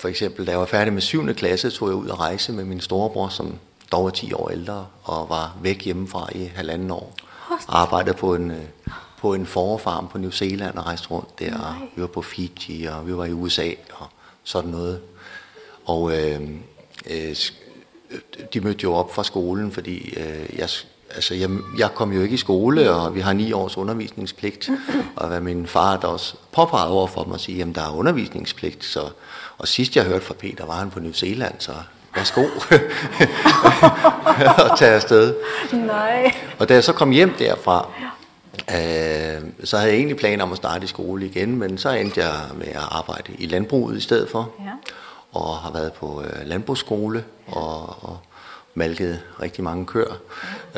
for 0.00 0.08
eksempel, 0.08 0.46
da 0.46 0.50
jeg 0.50 0.60
var 0.60 0.66
færdig 0.66 0.92
med 0.92 1.02
7. 1.02 1.34
klasse, 1.34 1.70
tog 1.70 1.88
jeg 1.88 1.94
ud 1.94 2.08
og 2.08 2.20
rejse 2.20 2.52
med 2.52 2.64
min 2.64 2.80
storebror, 2.80 3.28
som 3.28 3.54
dog 3.92 4.04
var 4.04 4.10
10 4.10 4.32
år 4.32 4.48
ældre 4.50 4.86
og 5.02 5.28
var 5.28 5.56
væk 5.62 5.84
hjemmefra 5.84 6.28
i 6.34 6.44
halvanden 6.44 6.90
år. 6.90 7.14
Arbejdede 7.68 8.16
på 8.16 8.34
en, 8.34 8.52
på 9.20 9.34
en 9.34 9.46
forfarm 9.46 10.08
på 10.08 10.18
New 10.18 10.30
Zealand 10.30 10.76
og 10.76 10.86
rejste 10.86 11.08
rundt 11.08 11.38
der. 11.38 11.50
Nej. 11.50 11.88
Vi 11.96 12.02
var 12.02 12.08
på 12.08 12.22
Fiji 12.22 12.84
og 12.84 13.06
vi 13.06 13.16
var 13.16 13.24
i 13.24 13.32
USA 13.32 13.70
og 13.92 14.06
sådan 14.44 14.70
noget. 14.70 15.00
Og 15.84 16.12
øh, 16.12 16.40
øh, 17.10 17.36
de 18.54 18.60
mødte 18.60 18.82
jo 18.82 18.94
op 18.94 19.14
fra 19.14 19.24
skolen, 19.24 19.72
fordi 19.72 20.14
øh, 20.16 20.58
jeg 20.58 20.68
altså 21.14 21.34
jeg 21.34 21.50
jeg 21.78 21.90
kom 21.94 22.12
jo 22.12 22.22
ikke 22.22 22.34
i 22.34 22.38
skole 22.38 22.90
og 22.90 23.14
vi 23.14 23.20
har 23.20 23.32
9 23.32 23.52
års 23.52 23.76
undervisningspligt 23.76 24.70
og 25.16 25.28
hvad 25.28 25.40
min 25.40 25.66
far 25.66 25.96
der 25.96 26.08
også 26.08 26.34
påpegede 26.52 26.90
over 26.90 27.06
for 27.06 27.24
mig 27.24 27.34
at 27.34 27.40
sige, 27.40 27.58
jamen 27.58 27.74
der 27.74 27.82
er 27.82 27.94
undervisningspligt 27.94 28.84
så 28.84 29.08
og 29.58 29.68
sidst 29.68 29.96
jeg 29.96 30.04
hørte 30.04 30.24
fra 30.24 30.34
Peter 30.34 30.66
var 30.66 30.74
han 30.74 30.90
på 30.90 31.00
New 31.00 31.12
Zealand 31.12 31.54
så 31.58 31.72
værsgo, 32.14 32.42
og 34.70 34.78
tage 34.78 34.92
afsted. 34.92 35.34
Nej. 35.72 36.34
Og 36.58 36.68
da 36.68 36.74
jeg 36.74 36.84
så 36.84 36.92
kom 36.92 37.10
hjem 37.10 37.34
derfra, 37.38 37.88
øh, 38.54 39.42
så 39.64 39.76
havde 39.76 39.90
jeg 39.90 39.96
egentlig 39.96 40.16
planer 40.16 40.44
om 40.44 40.52
at 40.52 40.56
starte 40.56 40.84
i 40.84 40.86
skole 40.86 41.26
igen, 41.26 41.56
men 41.56 41.78
så 41.78 41.90
endte 41.90 42.20
jeg 42.20 42.32
med 42.54 42.66
at 42.66 42.82
arbejde 42.90 43.32
i 43.38 43.46
landbruget 43.46 43.96
i 43.96 44.00
stedet 44.00 44.28
for. 44.28 44.50
Ja. 44.60 44.70
Og 45.32 45.56
har 45.56 45.72
været 45.72 45.92
på 45.92 46.22
øh, 46.22 46.46
landbrugsskole 46.46 47.24
og, 47.46 48.04
og 48.04 48.18
malket 48.74 49.20
rigtig 49.42 49.64
mange 49.64 49.86
køer 49.86 50.20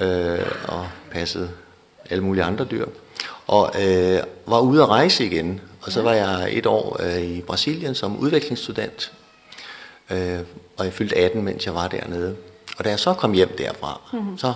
øh, 0.02 0.46
og 0.68 0.88
passet 1.10 1.50
alle 2.10 2.24
mulige 2.24 2.44
andre 2.44 2.64
dyr. 2.64 2.86
Og 3.46 3.72
øh, 3.82 4.18
var 4.46 4.60
ude 4.60 4.82
at 4.82 4.88
rejse 4.88 5.26
igen, 5.26 5.60
og 5.82 5.92
så 5.92 6.02
var 6.02 6.12
jeg 6.12 6.48
et 6.50 6.66
år 6.66 7.02
øh, 7.02 7.22
i 7.22 7.40
Brasilien 7.40 7.94
som 7.94 8.18
udviklingsstudent 8.18 9.12
Øh, 10.12 10.38
og 10.76 10.85
jeg 10.85 10.92
fyldte 10.92 11.16
18, 11.19 11.42
mens 11.42 11.66
jeg 11.66 11.75
var 11.75 11.88
dernede. 11.88 12.37
Og 12.78 12.85
da 12.85 12.90
jeg 12.90 12.99
så 12.99 13.14
kom 13.14 13.33
hjem 13.33 13.57
derfra, 13.59 14.00
mm 14.12 14.19
-hmm. 14.19 14.38
så, 14.38 14.54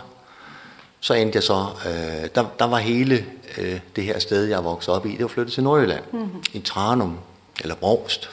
så 1.01 1.15
endte 1.15 1.37
jeg 1.37 1.43
så... 1.43 1.67
Øh, 1.87 2.29
der, 2.35 2.45
der 2.59 2.65
var 2.65 2.79
hele 2.79 3.25
øh, 3.59 3.81
det 3.97 4.05
her 4.05 4.19
sted, 4.19 4.45
jeg 4.45 4.65
voksede 4.65 4.97
op 4.97 5.07
i, 5.07 5.13
det 5.13 5.23
var 5.23 5.29
flyttet 5.29 5.55
til 5.55 5.63
Nordjylland. 5.63 6.03
Mm 6.13 6.25
-hmm. 6.25 6.51
I 6.53 6.61
Tranum, 6.61 7.19
eller 7.61 7.75
Brogst. 7.75 8.31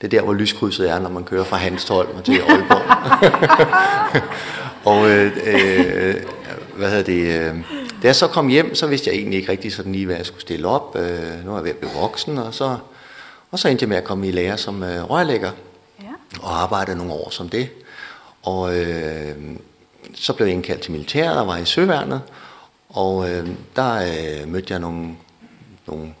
Det 0.00 0.06
er 0.06 0.18
der, 0.18 0.24
hvor 0.24 0.34
lyskrydset 0.34 0.90
er, 0.90 0.98
når 0.98 1.08
man 1.08 1.24
kører 1.24 1.44
fra 1.44 1.56
Hanstholm 1.56 2.16
og 2.16 2.24
til 2.24 2.40
Aalborg. 2.40 2.82
og 4.92 5.10
øh, 5.10 5.32
øh, 5.44 6.14
hvad 6.76 6.90
hedder 6.90 7.04
det... 7.04 7.40
Øh, 7.40 7.56
da 8.02 8.06
jeg 8.06 8.16
så 8.16 8.26
kom 8.26 8.48
hjem, 8.48 8.74
så 8.74 8.86
vidste 8.86 9.10
jeg 9.10 9.16
egentlig 9.16 9.38
ikke 9.38 9.52
rigtig 9.52 9.72
sådan 9.72 9.92
lige, 9.92 10.06
hvad 10.06 10.16
jeg 10.16 10.26
skulle 10.26 10.40
stille 10.40 10.68
op. 10.68 10.96
Øh, 10.96 11.44
nu 11.44 11.52
er 11.52 11.54
jeg 11.54 11.64
ved 11.64 11.70
at 11.70 11.76
blive 11.76 11.92
voksen, 12.00 12.38
og 12.38 12.54
så, 12.54 12.76
og 13.50 13.58
så 13.58 13.68
endte 13.68 13.82
jeg 13.82 13.88
med 13.88 13.96
at 13.96 14.04
komme 14.04 14.28
i 14.28 14.30
lære 14.30 14.58
som 14.58 14.82
øh, 14.82 15.10
rørlægger 15.10 15.50
og 16.40 16.62
arbejdede 16.62 16.96
nogle 16.96 17.12
år 17.12 17.30
som 17.30 17.48
det. 17.48 17.70
Og 18.42 18.76
øh, 18.76 19.36
så 20.14 20.32
blev 20.32 20.46
jeg 20.46 20.54
indkaldt 20.54 20.82
til 20.82 20.92
militæret 20.92 21.40
og 21.40 21.46
var 21.46 21.56
i 21.56 21.64
søværnet. 21.64 22.20
Og 22.88 23.30
øh, 23.30 23.48
der 23.76 23.94
øh, 23.94 24.48
mødte 24.48 24.72
jeg 24.72 24.80
nogle, 24.80 25.16
nogle 25.86 26.14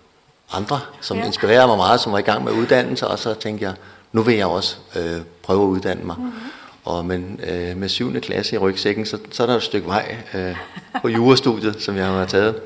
andre, 0.52 0.80
som 1.00 1.16
ja. 1.16 1.26
inspirerede 1.26 1.66
mig 1.66 1.76
meget, 1.76 2.00
som 2.00 2.12
var 2.12 2.18
i 2.18 2.22
gang 2.22 2.44
med 2.44 2.52
uddannelse. 2.52 3.06
Og 3.06 3.18
så 3.18 3.34
tænkte 3.34 3.64
jeg, 3.64 3.74
nu 4.12 4.22
vil 4.22 4.34
jeg 4.34 4.46
også 4.46 4.76
øh, 4.96 5.20
prøve 5.42 5.62
at 5.62 5.68
uddanne 5.68 6.04
mig. 6.04 6.16
Mm 6.18 6.28
-hmm. 6.28 6.52
Og 6.84 7.04
men, 7.04 7.40
øh, 7.48 7.76
med 7.76 7.88
7. 7.88 8.20
klasse 8.20 8.54
i 8.54 8.58
rygsækken, 8.58 9.06
så, 9.06 9.18
så 9.30 9.42
er 9.42 9.46
der 9.46 9.56
et 9.56 9.62
stykke 9.62 9.86
vej 9.86 10.16
øh, 10.34 10.56
på 11.02 11.08
jurastudiet, 11.08 11.82
som 11.82 11.96
jeg 11.96 12.06
har 12.06 12.26
taget. 12.26 12.60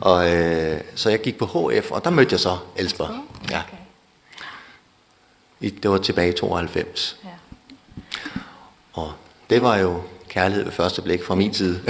Og, 0.00 0.32
øh, 0.34 0.80
så 0.94 1.10
jeg 1.10 1.20
gik 1.20 1.38
på 1.38 1.46
HF, 1.46 1.90
og 1.90 2.04
der 2.04 2.10
mødte 2.10 2.32
jeg 2.32 2.40
så 2.40 2.56
Elsberg. 2.76 3.10
Ja. 3.50 3.58
Okay 3.58 3.85
i, 5.60 5.70
det 5.70 5.90
var 5.90 5.98
tilbage 5.98 6.32
i 6.32 6.36
92. 6.36 7.16
Ja. 7.24 7.28
Og 8.92 9.12
det 9.50 9.62
var 9.62 9.76
jo 9.76 10.02
kærlighed 10.28 10.64
ved 10.64 10.72
første 10.72 11.02
blik 11.02 11.24
fra 11.24 11.34
min 11.34 11.54
side. 11.54 11.80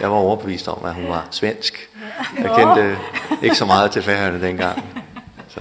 Jeg 0.00 0.10
var 0.10 0.16
overbevist 0.16 0.68
om, 0.68 0.84
at 0.84 0.94
hun 0.94 1.08
var 1.08 1.28
svensk. 1.30 1.90
Jeg 2.38 2.50
kendte 2.56 2.98
ikke 3.42 3.56
så 3.56 3.64
meget 3.64 3.90
til 3.90 4.02
færgerne 4.02 4.46
dengang. 4.46 4.84
Så. 5.48 5.60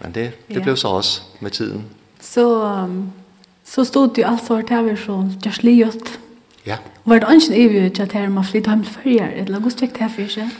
Men 0.00 0.14
det, 0.14 0.48
det 0.48 0.56
ja. 0.56 0.62
blev 0.62 0.76
så 0.76 0.88
også 0.88 1.22
med 1.40 1.50
tiden. 1.50 1.84
Så, 2.20 2.64
um, 2.64 3.12
så 3.64 3.84
stod 3.84 4.08
du 4.08 4.22
altså 4.24 4.56
her 4.68 4.88
til 4.88 4.98
så 4.98 5.28
just 5.46 5.62
lige 5.62 5.92
Ja. 6.66 6.76
Var 7.04 7.18
det 7.18 7.28
ønsken 7.30 7.54
evig 7.54 7.92
til 7.92 8.02
at 8.02 8.12
her 8.12 8.28
man 8.28 8.44
flytte 8.44 8.70
hjem 8.70 8.84
til 8.84 8.92
færger? 8.92 9.30
Eller 9.30 9.58
hvordan 9.58 9.78
gik 9.78 9.90
det 9.90 9.98
her 9.98 10.08
for 10.08 10.28
sig? 10.28 10.50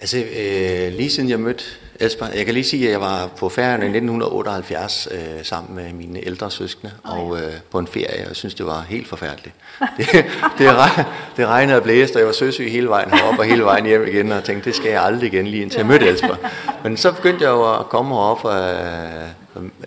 Altså, 0.00 0.16
øh, 0.16 0.92
lige 0.96 1.10
siden 1.10 1.28
jeg 1.28 1.40
mødte 1.40 1.64
Esper, 2.00 2.26
jeg 2.34 2.44
kan 2.44 2.54
lige 2.54 2.64
sige, 2.64 2.86
at 2.86 2.92
jeg 2.92 3.00
var 3.00 3.30
på 3.36 3.48
færgerne 3.48 3.84
i 3.84 3.88
1978 3.88 5.08
øh, 5.10 5.44
sammen 5.44 5.76
med 5.76 5.92
mine 5.92 6.26
ældre 6.26 6.50
søskende 6.50 6.92
og 7.04 7.36
øh, 7.36 7.52
på 7.70 7.78
en 7.78 7.86
ferie, 7.86 8.22
og 8.22 8.28
jeg 8.28 8.36
synes, 8.36 8.54
det 8.54 8.66
var 8.66 8.80
helt 8.88 9.08
forfærdeligt. 9.08 9.54
Det, 9.96 10.06
det, 10.58 10.74
reg, 10.74 11.04
det 11.36 11.46
regnede 11.46 11.76
og 11.76 11.82
blæste, 11.82 12.16
og 12.16 12.18
jeg 12.18 12.26
var 12.26 12.32
søsyg 12.32 12.72
hele 12.72 12.88
vejen 12.88 13.10
herop 13.10 13.38
og 13.38 13.44
hele 13.44 13.64
vejen 13.64 13.86
hjem 13.86 14.06
igen, 14.06 14.32
og 14.32 14.44
tænkte, 14.44 14.64
det 14.64 14.76
skal 14.76 14.90
jeg 14.90 15.02
aldrig 15.02 15.32
igen, 15.32 15.46
lige 15.46 15.62
indtil 15.62 15.78
jeg 15.78 15.86
mødte 15.86 16.10
Esper. 16.10 16.34
Men 16.82 16.96
så 16.96 17.12
begyndte 17.12 17.44
jeg 17.44 17.50
jo 17.50 17.74
at 17.74 17.88
komme 17.88 18.14
herop, 18.14 18.44
og 18.44 18.72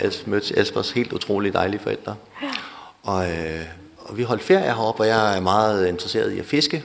øh, 0.02 0.12
mødte 0.26 0.60
Espers 0.60 0.92
helt 0.92 1.14
utrolig 1.14 1.54
dejlige 1.54 1.80
forældre. 1.80 2.16
Og, 3.04 3.30
øh, 3.30 3.62
og 3.98 4.18
vi 4.18 4.24
holdt 4.24 4.44
ferie 4.44 4.64
herop, 4.66 5.00
og 5.00 5.08
jeg 5.08 5.38
er 5.38 5.42
meget 5.42 5.88
interesseret 5.88 6.32
i 6.32 6.40
at 6.40 6.46
fiske, 6.46 6.84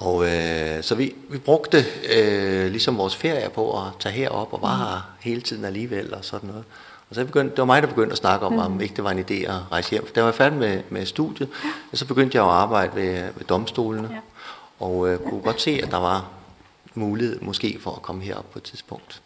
Og 0.00 0.26
øh, 0.26 0.82
så 0.82 0.94
vi, 0.94 1.14
vi 1.28 1.38
brugte 1.38 1.84
øh, 2.16 2.70
ligesom 2.70 2.98
vores 2.98 3.16
ferie 3.16 3.50
på 3.50 3.72
at 3.72 3.86
tage 4.00 4.12
herop 4.12 4.52
og 4.52 4.62
var 4.62 4.76
her 4.76 5.10
hele 5.20 5.40
tiden 5.40 5.64
alligevel 5.64 6.14
og 6.14 6.24
sådan 6.24 6.48
noget. 6.48 6.64
Og 7.10 7.14
så 7.14 7.24
begyndte, 7.24 7.50
det 7.50 7.58
var 7.58 7.64
mig, 7.64 7.82
der 7.82 7.88
begyndte 7.88 8.12
at 8.12 8.18
snakke 8.18 8.46
om, 8.46 8.52
mm. 8.52 8.58
om 8.58 8.80
ikke 8.80 8.96
det 8.96 9.04
var 9.04 9.10
en 9.10 9.18
idé 9.18 9.34
at 9.34 9.72
rejse 9.72 9.90
hjem. 9.90 10.06
For 10.06 10.14
da 10.14 10.22
var 10.22 10.32
færdig 10.32 10.58
med, 10.58 10.82
med 10.90 11.06
studiet, 11.06 11.48
og 11.92 11.98
så 11.98 12.06
begyndte 12.06 12.36
jeg 12.36 12.44
at 12.44 12.50
arbejde 12.50 12.94
ved, 12.94 13.22
ved 13.36 13.44
domstolene. 13.48 14.08
Ja. 14.12 14.18
Og 14.86 15.08
øh, 15.08 15.18
kunne 15.18 15.40
godt 15.40 15.60
se, 15.60 15.80
at 15.82 15.90
der 15.90 15.96
var 15.96 16.28
mulighed 16.94 17.40
måske 17.40 17.78
for 17.80 17.90
at 17.90 18.02
komme 18.02 18.22
herop 18.22 18.50
på 18.52 18.58
et 18.58 18.62
tidspunkt. 18.62 19.22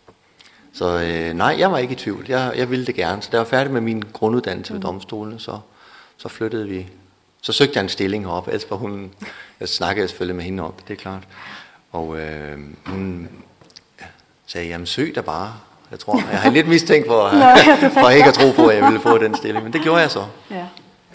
Så 0.72 1.00
øh, 1.00 1.36
nej, 1.36 1.56
jeg 1.58 1.72
var 1.72 1.78
ikke 1.78 1.92
i 1.92 1.96
tvivl. 1.96 2.24
Jeg, 2.28 2.52
jeg 2.56 2.70
ville 2.70 2.86
det 2.86 2.94
gerne. 2.94 3.22
Så 3.22 3.28
da 3.32 3.36
jeg 3.36 3.44
var 3.44 3.50
færdig 3.50 3.72
med 3.72 3.80
min 3.80 4.02
grunduddannelse 4.12 4.72
mm. 4.72 4.76
ved 4.76 4.82
domstolene, 4.82 5.40
så, 5.40 5.58
så 6.16 6.28
flyttede 6.28 6.68
vi 6.68 6.86
Så 7.44 7.52
søgte 7.52 7.72
jeg 7.76 7.82
en 7.82 7.88
stilling 7.88 8.24
heroppe, 8.24 8.50
ellers 8.50 8.70
var 8.70 8.76
hun... 8.76 9.12
Jeg 9.60 9.68
snakkede 9.68 10.08
selvfølgelig 10.08 10.36
med 10.36 10.44
hende 10.44 10.62
op, 10.62 10.88
det, 10.88 10.94
er 10.94 10.98
klart. 10.98 11.22
Og 11.92 12.18
øh, 12.18 12.58
hun 12.86 13.28
sagde, 14.46 14.68
jamen 14.68 14.86
søg 14.86 15.14
da 15.14 15.20
bare. 15.20 15.54
Jeg 15.90 15.98
tror, 15.98 16.16
jeg 16.30 16.40
har 16.40 16.50
lidt 16.50 16.68
mistænkt 16.68 17.06
for, 17.06 17.28
for 18.00 18.10
ikke 18.10 18.28
at 18.28 18.34
tro 18.34 18.50
på, 18.56 18.66
at 18.66 18.76
jeg 18.76 18.84
ville 18.84 19.00
få 19.00 19.18
den 19.18 19.36
stilling. 19.36 19.64
Men 19.64 19.72
det 19.72 19.82
gjorde 19.82 20.00
jeg 20.00 20.10
så. 20.10 20.26
Ja. 20.50 20.64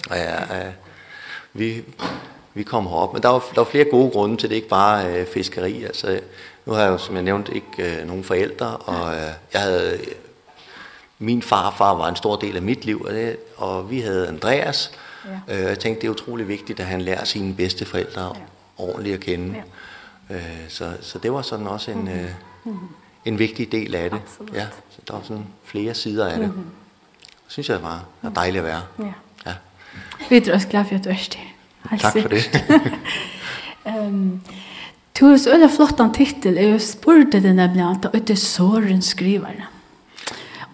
Og 0.09 0.17
ja, 0.17 0.65
øh, 0.65 0.73
vi, 1.53 1.83
vi 2.53 2.63
kom 2.63 2.87
herop. 2.87 3.13
Men 3.13 3.21
der 3.21 3.29
var, 3.29 3.39
der 3.39 3.61
var 3.61 3.69
flere 3.69 3.85
gode 3.85 4.11
grunde 4.11 4.37
til 4.37 4.49
det, 4.49 4.55
ikke 4.55 4.67
bare 4.67 5.05
øh, 5.05 5.27
fiskeri. 5.27 5.83
Altså, 5.83 6.19
nu 6.65 6.73
har 6.73 6.81
jeg 6.81 6.89
jo, 6.89 6.97
som 6.97 7.15
jeg 7.15 7.23
nævnte, 7.23 7.53
ikke 7.53 7.99
øh, 7.99 8.07
nogen 8.07 8.23
forældre. 8.23 8.77
Og 8.77 9.15
øh, 9.15 9.31
jeg 9.53 9.61
havde... 9.61 9.93
Øh, 9.93 9.99
min 11.21 11.41
farfar 11.41 11.93
var 11.93 12.07
en 12.07 12.15
stor 12.15 12.35
del 12.35 12.55
af 12.55 12.61
mit 12.61 12.85
liv, 12.85 13.01
og, 13.01 13.13
det, 13.13 13.37
og 13.57 13.91
vi 13.91 13.99
havde 13.99 14.27
Andreas, 14.27 14.91
Ja. 15.25 15.55
Øh, 15.57 15.63
jeg 15.63 15.79
tænkte, 15.79 16.01
det 16.01 16.07
er 16.07 16.11
utrolig 16.11 16.47
vigtigt, 16.47 16.79
at 16.79 16.85
han 16.85 17.01
lærer 17.01 17.25
sine 17.25 17.53
bedste 17.53 17.85
forældre 17.85 18.21
ja. 18.21 18.41
ordentligt 18.77 19.15
at 19.15 19.19
kende. 19.19 19.63
Ja. 20.29 20.35
Øh, 20.35 20.41
så, 20.67 20.93
så 21.01 21.19
det 21.19 21.33
var 21.33 21.41
sådan 21.41 21.67
også 21.67 21.91
en, 21.91 21.99
mm 21.99 22.07
-hmm. 22.07 22.69
øh, 22.69 22.75
en 23.25 23.39
vigtig 23.39 23.71
del 23.71 23.95
af 23.95 24.09
det. 24.09 24.19
Absolut. 24.19 24.53
Ja, 24.53 24.67
så 24.89 24.97
der 25.07 25.13
var 25.13 25.21
sådan 25.23 25.45
flere 25.63 25.93
sider 25.93 26.27
af 26.27 26.39
det. 26.39 26.47
Mm 26.47 26.53
-hmm. 26.53 27.29
Synes 27.47 27.69
jeg 27.69 27.83
var, 27.83 28.05
var 28.21 28.29
dejligt 28.29 28.59
at 28.59 28.65
være. 28.65 28.81
Ja. 28.99 29.13
ja. 29.45 29.53
Vi 30.29 30.37
er 30.37 30.53
også 30.53 30.67
glad 30.67 30.85
for, 30.85 30.95
at 30.95 31.03
du 31.03 31.09
er 31.09 31.13
det. 31.13 31.99
Tak 31.99 32.21
for 32.21 32.29
det. 32.29 32.61
um, 33.99 34.41
Du 35.19 35.25
har 35.25 35.37
så 35.37 35.49
veldig 35.51 35.69
flott 35.75 35.99
en 35.99 36.13
titel, 36.13 36.53
jeg 36.53 36.81
spurte 36.81 37.41
det 37.41 37.55
nemlig 37.55 37.83
at 38.13 38.13
det 38.13 38.29
er 38.29 38.35
såren 38.35 39.01
skriverne. 39.01 39.65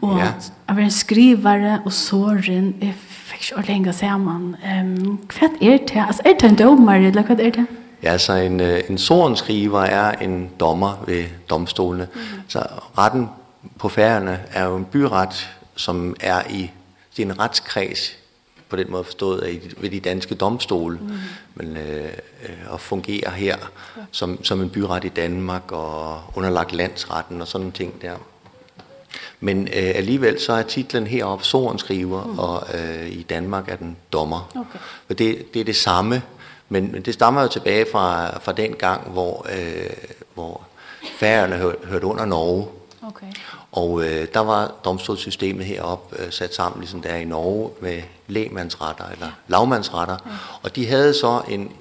Og 0.02 0.18
ja. 0.18 0.26
jeg 0.68 0.76
var 0.76 0.82
en 0.82 0.92
skrivare 0.92 1.80
og 1.86 1.94
såren, 1.94 2.76
jeg 2.82 2.94
fikk 2.98 3.42
ikke 3.42 3.56
ordentlig 3.56 3.76
engang 3.76 3.96
sammen. 3.96 4.56
Um, 4.64 5.20
hva 5.32 5.50
er 5.62 5.78
det? 5.78 6.04
Altså, 6.08 6.22
er 6.26 6.34
det 6.34 6.50
en 6.50 6.56
dommer, 6.56 6.94
eller 6.94 7.24
hva 7.24 7.34
er 7.40 7.50
det? 7.50 7.66
Ja, 8.04 8.12
altså 8.12 8.34
en, 8.34 8.60
en 8.62 8.98
sorenskriver 8.98 9.82
er 9.82 10.12
en 10.12 10.50
dommer 10.60 11.04
ved 11.08 11.26
domstolene. 11.50 12.08
Mm. 12.14 12.22
Så 12.48 12.60
retten 12.98 13.30
på 13.80 13.90
færgerne 13.90 14.40
er 14.52 14.66
jo 14.66 14.76
en 14.76 14.86
byret, 14.86 15.50
som 15.76 16.16
er 16.20 16.42
i 16.50 16.72
sin 17.12 17.40
retskreds, 17.40 18.18
på 18.70 18.76
den 18.76 18.92
måde 18.92 19.04
forstået, 19.04 19.44
er 19.44 19.48
i, 19.48 19.74
ved 19.78 19.90
de 19.90 20.00
danske 20.00 20.36
domstole, 20.36 20.98
mm. 21.02 21.12
men 21.56 21.78
øh, 21.78 22.10
og 22.70 22.80
fungerer 22.80 23.32
her 23.32 23.56
som, 24.12 24.44
som 24.44 24.62
en 24.62 24.70
byret 24.70 25.04
i 25.04 25.10
Danmark 25.10 25.72
og 25.72 26.22
underlagt 26.36 26.74
landsretten 26.74 27.42
og 27.42 27.48
sådan 27.48 27.62
nogle 27.62 27.74
ting 27.74 28.02
der. 28.02 28.16
Mm. 28.16 28.35
Men 29.40 29.68
øh, 29.68 29.92
alligevel 29.96 30.40
så 30.40 30.54
er 30.54 30.62
titlen 30.62 31.08
heroppe 31.08 31.46
sorenskriver, 31.46 32.24
mm. 32.24 32.40
og 32.40 32.68
øh, 32.74 33.10
i 33.10 33.24
Danmark 33.24 33.70
er 33.70 33.76
den 33.76 33.98
dommer. 34.14 34.52
Okay. 34.56 34.80
For 35.08 35.14
det, 35.14 35.54
det 35.54 35.60
er 35.60 35.66
det 35.66 35.76
samme, 35.76 36.22
men, 36.70 36.92
men 36.92 37.02
det 37.02 37.14
stammer 37.14 37.42
jo 37.42 37.48
tilbage 37.48 37.86
fra, 37.92 38.38
fra 38.40 38.52
den 38.52 38.74
gang, 38.74 39.10
hvor, 39.10 39.46
øh, 39.58 39.90
hvor 40.34 40.62
færgerne 41.18 41.56
hør, 41.56 41.72
hørte 41.84 42.06
under 42.06 42.26
Norge. 42.26 42.68
Okay. 43.08 43.28
Og 43.72 44.04
øh, 44.04 44.28
der 44.34 44.40
var 44.40 44.72
domstolssystemet 44.86 45.66
heroppe 45.66 46.22
øh, 46.22 46.32
sat 46.32 46.56
sammen, 46.56 46.80
ligesom 46.82 47.02
der 47.02 47.10
er 47.10 47.18
i 47.18 47.26
Norge, 47.26 47.70
med 47.82 48.02
lægmandsretter 48.28 49.04
eller 49.12 49.28
lavmandsretter. 49.48 50.18
Ja. 50.26 50.32
Og 50.64 50.76
de 50.76 50.88
havde 50.88 51.14
så 51.14 51.42
en, 51.48 51.72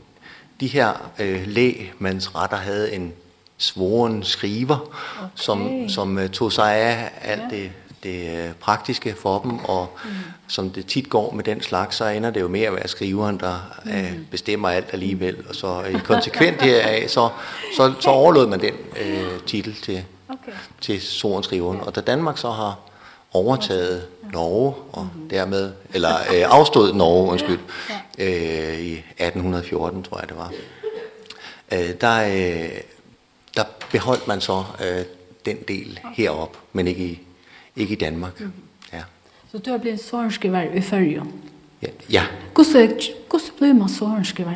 de 0.61 0.67
her 0.67 1.11
øh, 1.19 1.43
lægmandsretter 1.47 2.57
havde 2.57 2.93
en 2.93 3.13
svoren 3.59 4.23
skriver, 4.23 4.77
okay. 5.19 5.29
som, 5.35 5.89
som 5.89 6.17
uh, 6.17 6.27
tog 6.27 6.53
sig 6.53 6.75
af 6.75 7.11
alt 7.23 7.43
ja. 7.53 7.57
det, 7.57 7.71
det 8.03 8.55
praktiske 8.61 9.15
for 9.15 9.39
dem, 9.39 9.59
og 9.59 9.91
mm. 10.05 10.11
som 10.49 10.71
det 10.71 10.87
tit 10.87 11.11
går 11.11 11.33
med 11.33 11.45
den 11.45 11.63
slags, 11.63 11.97
så 11.97 12.05
ender 12.05 12.31
det 12.31 12.41
jo 12.41 12.49
med 12.49 12.63
at 12.63 12.75
være 12.75 12.89
skriveren, 12.89 13.41
der 13.41 13.57
mm. 13.85 13.91
uh, 13.91 14.27
bestemmer 14.31 14.69
alt 14.69 14.87
alligevel, 14.93 15.37
og 15.49 15.55
så 15.55 15.83
uh, 15.95 16.01
konsekvent 16.01 16.63
heraf, 16.63 17.09
så, 17.09 17.29
så, 17.77 17.93
så 18.01 18.11
overlod 18.11 18.47
man 18.47 18.61
den 18.61 18.75
uh, 18.91 19.45
titel 19.47 19.75
til, 19.75 20.05
okay. 20.29 20.53
til 20.81 21.01
svoren 21.01 21.43
skriveren. 21.43 21.81
Og 21.81 21.95
da 21.95 22.01
Danmark 22.01 22.39
så 22.39 22.51
har 22.51 22.79
overtaget 23.33 24.07
Norge 24.33 24.75
og 24.93 25.09
mm 25.15 25.25
dermed 25.31 25.73
eller 25.95 26.15
øh, 26.15 26.43
afstået 26.45 26.97
Norge 26.97 27.31
undskyld 27.31 27.59
øh, 28.19 28.79
i 28.79 28.93
1814 28.93 30.03
tror 30.03 30.19
jeg 30.21 30.29
det 30.29 30.37
var. 30.37 30.53
Eh 31.71 31.81
øh, 31.81 31.95
der 32.01 32.25
øh, 32.25 32.81
der 33.57 33.65
beholdt 33.93 34.29
man 34.29 34.41
så 34.41 34.65
øh, 34.85 35.05
den 35.47 35.57
del 35.69 36.01
herop, 36.15 36.57
men 36.73 36.87
ikke 36.87 37.05
i, 37.05 37.21
ikke 37.77 37.93
i 37.93 37.97
Danmark. 37.97 38.41
Mm. 38.41 38.53
Ja. 38.93 39.03
Så 39.53 39.59
du 39.59 39.71
har 39.71 39.79
blivit 39.79 40.05
sårenskriver 40.05 40.63
i 40.63 40.81
Førjen? 40.81 41.33
Ja. 41.83 41.89
ja. 42.11 42.25
Hvordan, 42.55 43.01
hvordan 43.31 43.51
blir 43.59 43.73
man 43.73 43.89
sårenskriver? 43.89 44.53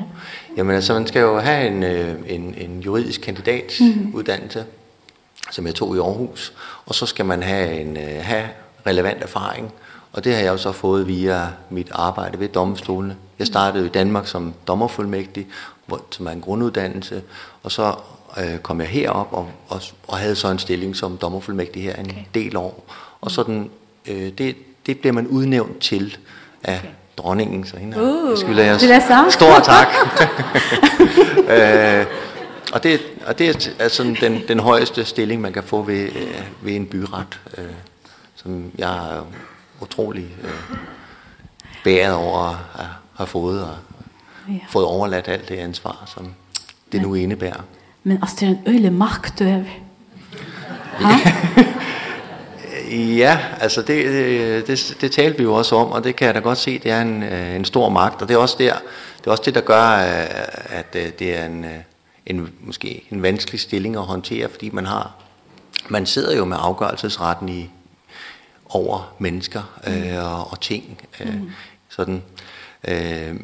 Jamen 0.57 0.75
altså, 0.75 0.95
man 0.95 1.07
skal 1.07 1.21
jo 1.21 1.38
have 1.38 1.67
en, 1.67 1.83
en, 2.26 2.55
en 2.55 2.81
juridisk 2.81 3.21
kandidatuddannelse, 3.21 4.59
mm 4.59 4.67
-hmm. 4.67 5.52
som 5.52 5.67
jeg 5.67 5.75
tog 5.75 5.97
i 5.97 5.99
Aarhus, 5.99 6.52
og 6.87 6.95
så 6.95 7.07
skal 7.07 7.25
man 7.25 7.43
have, 7.43 7.81
en, 7.81 7.97
have 8.23 8.49
relevant 8.87 9.23
erfaring, 9.23 9.73
og 10.12 10.25
det 10.25 10.35
har 10.35 10.43
jeg 10.43 10.52
jo 10.52 10.57
så 10.57 10.73
fået 10.73 11.07
via 11.07 11.49
mit 11.71 11.88
arbejde 11.93 12.40
ved 12.40 12.49
domstolene. 12.49 13.17
Jeg 13.38 13.47
startede 13.47 13.87
i 13.87 13.88
Danmark 13.88 14.26
som 14.26 14.55
dommerfuldmægtig, 14.67 15.47
hvor, 15.87 16.00
som 16.11 16.26
er 16.26 16.31
en 16.31 16.40
grunduddannelse, 16.40 17.23
og 17.62 17.73
så 17.73 17.95
øh, 18.37 18.58
kom 18.58 18.80
jeg 18.80 18.88
herop 18.88 19.28
og, 19.32 19.49
og, 19.68 19.80
og 20.08 20.18
havde 20.18 20.37
så 20.37 20.49
en 20.49 20.58
stilling 20.58 20.97
som 20.97 21.16
dommerfuldmægtig 21.16 21.82
her 21.82 21.94
en 21.94 22.11
okay. 22.11 22.25
del 22.35 22.56
år. 22.56 22.85
Og 23.20 23.30
sådan, 23.30 23.70
øh, 24.06 24.32
det, 24.38 24.56
det 24.87 25.00
blev 25.00 25.14
man 25.14 25.26
udnævnt 25.26 25.78
til 25.78 26.16
af 26.64 26.78
okay. 26.78 26.88
dronningen, 27.16 27.66
så 27.66 27.76
hende 27.76 28.02
uh, 28.02 28.30
jeg 28.30 28.38
skylder 28.38 28.64
jeg 28.64 28.80
det 28.80 29.32
stor 29.38 29.58
tak. 29.64 29.88
øh, 31.54 32.06
og 32.73 32.82
det, 32.82 33.00
og 33.26 33.38
det 33.38 33.75
er 33.78 33.88
sådan 33.88 34.16
den, 34.20 34.42
den 34.49 34.61
højeste 34.61 35.04
stilling, 35.04 35.40
man 35.40 35.52
kan 35.52 35.62
få 35.62 35.82
ved, 35.82 36.02
øh, 36.02 36.42
ved 36.62 36.76
en 36.76 36.87
byret, 36.87 37.40
øh, 37.58 37.64
som 38.35 38.73
jeg 38.78 39.16
er 39.16 39.26
utrolig 39.80 40.28
øh, 40.42 40.76
bæret 41.85 42.14
over 42.14 42.49
at 42.78 42.87
have 43.16 43.26
fået, 43.26 43.62
og 43.62 43.76
ja. 44.49 44.58
fået 44.68 44.87
overladt 44.87 45.28
alt 45.28 45.49
det 45.49 45.56
ansvar, 45.56 46.12
som 46.14 46.35
det 46.92 47.02
nu 47.02 47.14
indebærer. 47.14 47.62
Men 48.08 48.18
altså, 48.22 48.36
det 48.40 48.46
er 48.46 48.50
en 48.50 48.60
øyelig 48.66 48.92
makt 48.92 49.38
du 49.38 49.44
har. 49.44 49.64
ja, 53.16 53.38
altså 53.60 53.82
det, 53.82 54.66
det, 54.66 54.96
det 55.00 55.12
talte 55.12 55.38
vi 55.38 55.44
jo 55.44 55.54
også 55.54 55.76
om, 55.76 55.92
og 55.92 56.04
det 56.04 56.16
kan 56.16 56.26
jeg 56.26 56.34
da 56.34 56.40
godt 56.40 56.58
se, 56.58 56.78
det 56.78 56.90
er 56.90 57.02
en, 57.02 57.22
en 57.22 57.64
stor 57.64 57.88
magt, 57.88 58.22
og 58.22 58.28
det 58.28 58.34
er 58.34 58.38
også, 58.38 58.56
der, 58.58 58.74
det, 59.18 59.26
er 59.26 59.30
også 59.30 59.42
det, 59.46 59.54
der 59.54 59.60
gør, 59.60 59.80
at 60.68 60.92
det 60.92 61.38
er 61.38 61.46
en, 61.46 61.66
en, 62.26 62.52
måske 62.60 63.04
en 63.10 63.22
vanskelig 63.22 63.60
stilling 63.60 63.96
at 63.96 64.02
håndtere, 64.02 64.48
fordi 64.48 64.70
man 64.70 64.86
har, 64.86 65.12
man 65.88 66.06
sidder 66.06 66.36
jo 66.36 66.44
med 66.44 66.56
afgørelsesretten 66.60 67.48
i, 67.48 67.70
over 68.68 69.14
mennesker 69.18 69.78
øh, 69.86 70.32
og, 70.32 70.50
og 70.50 70.60
ting. 70.60 71.00
Øh, 71.20 71.34
mm. 71.34 71.50
Sådan. 71.88 72.22
Øh, 72.88 73.34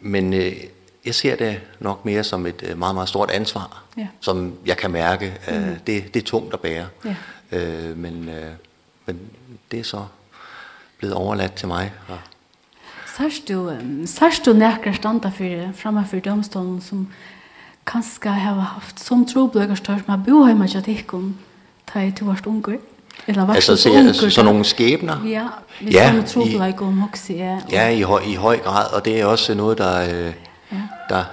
men 0.00 0.34
øh, 0.34 0.52
jeg 1.06 1.14
ser 1.14 1.36
det 1.36 1.60
nok 1.80 2.04
mere 2.04 2.24
som 2.24 2.46
et 2.46 2.74
meget, 2.76 2.94
meget 2.94 3.08
stort 3.08 3.30
ansvar, 3.30 3.82
ja. 3.96 4.06
som 4.20 4.54
jeg 4.66 4.76
kan 4.76 4.90
mærke, 4.90 5.34
øh, 5.50 5.68
det, 5.86 6.14
det 6.14 6.16
er 6.16 6.24
tungt 6.24 6.54
at 6.54 6.60
bære. 6.60 6.86
Ja. 7.04 7.16
Øh, 7.52 7.98
men, 7.98 8.28
øh, 8.28 8.50
men 9.06 9.20
det 9.70 9.80
er 9.80 9.84
så 9.84 10.04
blevet 10.98 11.14
overladt 11.14 11.54
til 11.54 11.68
mig. 11.68 11.92
Og... 12.08 12.18
Sørst 13.16 13.48
du, 13.48 13.72
sørst 14.06 14.46
du 14.46 14.52
nærkere 14.52 14.94
standa 14.94 15.28
for, 15.28 15.72
fremme 15.74 16.06
for 16.10 16.18
domstolen, 16.18 16.80
som 16.80 17.08
kanskje 17.86 18.30
har 18.30 18.54
haft 18.54 19.00
som 19.00 19.26
trobløkker 19.26 19.74
størst, 19.74 20.08
men 20.08 20.24
bo 20.24 20.46
hjemme 20.46 20.68
til 20.68 20.86
dikken, 20.86 21.38
da 21.94 21.98
jeg 21.98 22.14
to 22.18 22.24
varst 22.24 22.46
unger? 22.46 22.76
Eller 23.26 23.46
var 23.46 23.54
altså, 23.54 23.76
så, 23.76 23.90
unger, 23.90 24.12
så, 24.12 24.30
så 24.30 24.42
nogle 24.42 24.64
skæbner? 24.64 25.26
Ja, 25.26 25.46
vi 25.80 25.90
ja, 25.90 26.12
man 26.12 26.26
tror, 26.26 26.62
at 26.62 26.74
hun 26.78 27.02
også 27.12 27.32
er... 27.32 27.60
Ja, 27.70 27.88
i 27.88 28.00
høj, 28.02 28.22
i 28.26 28.34
høj 28.34 28.58
grad, 28.58 28.92
og 28.92 29.04
det 29.04 29.20
er 29.20 29.26
også 29.26 29.54
noget, 29.54 29.78
der... 29.78 30.26
Øh, 30.26 30.32
Ja. 30.74 31.14
Der, 31.14 31.24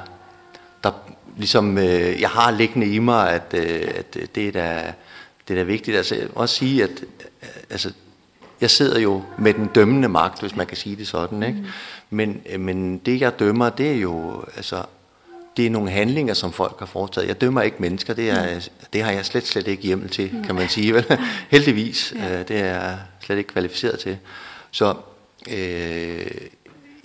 der 0.84 0.92
ligesom, 1.38 1.78
øh, 1.78 2.22
jeg 2.22 2.30
har 2.30 2.52
liggende 2.52 2.88
i 2.88 3.00
mig, 3.00 3.30
at, 3.30 3.54
øh, 3.54 3.88
at 3.96 4.18
det, 4.36 4.48
er 4.48 4.52
da, 4.52 4.94
det 5.48 5.54
er 5.54 5.58
da 5.58 5.64
vigtigt. 5.64 5.98
Altså, 5.98 6.16
jeg 6.16 6.28
må 6.36 6.42
også 6.42 6.56
sige, 6.56 6.84
at 6.84 7.04
altså, 7.70 7.92
jeg 8.62 8.70
sidder 8.70 9.00
jo 9.00 9.24
med 9.38 9.54
den 9.54 9.68
dømmende 9.76 10.10
magt, 10.10 10.42
hvis 10.42 10.56
man 10.56 10.68
kan 10.68 10.78
sige 10.78 10.96
det 10.96 11.08
sådan. 11.08 11.44
Ikke? 11.44 11.64
Men, 12.10 12.42
men 12.60 12.98
det, 12.98 13.22
jeg 13.22 13.40
dømmer, 13.40 13.70
det 13.70 13.92
er 13.92 13.96
jo... 13.96 14.44
Altså, 14.56 14.84
det 15.58 15.66
er 15.66 15.70
nogle 15.70 15.90
handlinger, 15.92 16.34
som 16.34 16.54
folk 16.54 16.80
har 16.80 16.86
foretaget. 16.86 17.28
Jeg 17.28 17.42
dømmer 17.42 17.62
ikke 17.62 17.78
mennesker, 17.80 18.14
det, 18.14 18.30
er, 18.30 18.68
det 18.94 19.04
har 19.04 19.12
jeg 19.12 19.26
slet, 19.26 19.48
slet 19.48 19.68
ikke 19.68 19.84
hjemmel 19.84 20.10
til, 20.10 20.32
kan 20.46 20.56
man 20.56 20.70
sige. 20.70 20.94
Vel? 20.94 21.06
Heldigvis, 21.50 22.14
ja. 22.16 22.40
øh, 22.40 22.48
det 22.48 22.60
er 22.60 22.66
jeg 22.66 22.98
slet 23.22 23.38
ikke 23.38 23.50
kvalificeret 23.50 24.00
til. 24.00 24.18
Så 24.72 24.96
øh, 25.50 26.26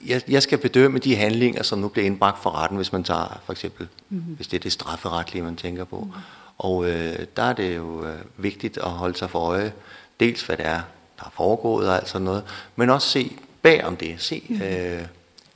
jeg, 0.06 0.22
jeg 0.28 0.42
skal 0.42 0.58
bedømme 0.58 0.98
de 0.98 1.16
handlinger, 1.16 1.62
som 1.62 1.78
nu 1.78 1.88
bliver 1.88 2.06
indbragt 2.06 2.42
for 2.42 2.50
retten, 2.50 2.76
hvis 2.76 2.92
man 2.92 3.04
tager 3.04 3.40
for 3.44 3.52
eksempel, 3.52 3.88
mm 4.08 4.18
-hmm. 4.18 4.36
hvis 4.36 4.48
det 4.48 4.56
er 4.56 4.60
det 4.60 4.72
strafferetlige, 4.72 5.42
man 5.42 5.56
tænker 5.56 5.84
på. 5.84 6.00
Mm 6.00 6.10
-hmm. 6.10 6.46
Og 6.58 6.88
øh, 6.88 7.18
der 7.36 7.42
er 7.42 7.52
det 7.52 7.76
jo 7.76 8.04
øh, 8.04 8.18
vigtigt 8.36 8.78
at 8.78 8.90
holde 8.90 9.18
sig 9.18 9.30
for 9.30 9.38
øje, 9.38 9.72
dels 10.20 10.42
hvad 10.42 10.56
det 10.56 10.66
er, 10.66 10.80
der 11.18 11.25
er 11.25 11.32
foregået 11.34 11.88
og 11.88 11.96
alt 11.96 12.08
sådan 12.08 12.25
noget, 12.25 12.42
men 12.76 12.90
også 12.90 13.08
se 13.08 13.36
bag 13.62 13.84
om 13.84 13.96
det, 13.96 14.14
se, 14.18 14.42
mm 14.48 14.56
-hmm. 14.56 14.64
øh, 14.64 15.02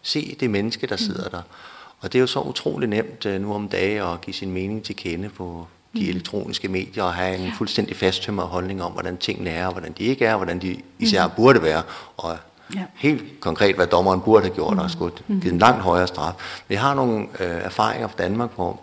se 0.03 0.37
det 0.41 0.51
menneske, 0.51 0.87
der 0.87 0.97
sidder 0.97 1.29
der. 1.29 1.43
Og 2.01 2.13
det 2.13 2.19
er 2.19 2.21
jo 2.21 2.27
så 2.27 2.41
utrolig 2.41 2.89
nemt 2.89 3.27
øh, 3.27 3.41
nu 3.43 3.55
om 3.55 3.69
dage 3.69 4.03
at 4.03 4.21
give 4.21 4.35
sin 4.35 4.51
mening 4.53 4.83
til 4.83 4.97
kende 4.97 5.29
på 5.29 5.67
de 5.95 6.09
elektroniske 6.09 6.69
medier 6.69 7.05
og 7.05 7.15
have 7.15 7.37
en 7.37 7.45
ja. 7.45 7.53
fuldstændig 7.59 7.97
fasttømret 7.97 8.49
holdning 8.49 8.83
om, 8.83 8.93
hvordan 8.93 9.17
tingene 9.17 9.51
er, 9.51 9.67
og 9.67 9.73
hvordan 9.73 9.93
de 9.99 10.05
ikke 10.05 10.25
er, 10.25 10.33
og 10.33 10.39
hvordan 10.39 10.59
de 10.59 10.77
især 10.99 11.27
mm. 11.27 11.33
burde 11.37 11.63
være, 11.63 11.83
og 12.17 12.37
Ja. 12.75 12.85
Helt 12.95 13.41
konkret, 13.41 13.77
hvad 13.77 13.87
dommeren 13.87 14.21
burde 14.21 14.43
have 14.43 14.55
gjort, 14.55 14.73
mm. 14.73 14.79
og 14.79 14.91
skulle 14.91 15.15
Det 15.29 15.53
en 15.53 15.59
langt 15.59 15.83
højere 15.83 16.07
straf. 16.07 16.33
Vi 16.69 16.75
har 16.75 16.95
nogle 16.95 17.21
øh, 17.21 17.65
erfaringer 17.65 18.09
fra 18.09 18.17
Danmark, 18.19 18.51
hvor, 18.55 18.81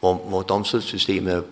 hvor, 0.00 0.14
hvor 0.14 0.42
domstolssystemet 0.42 1.44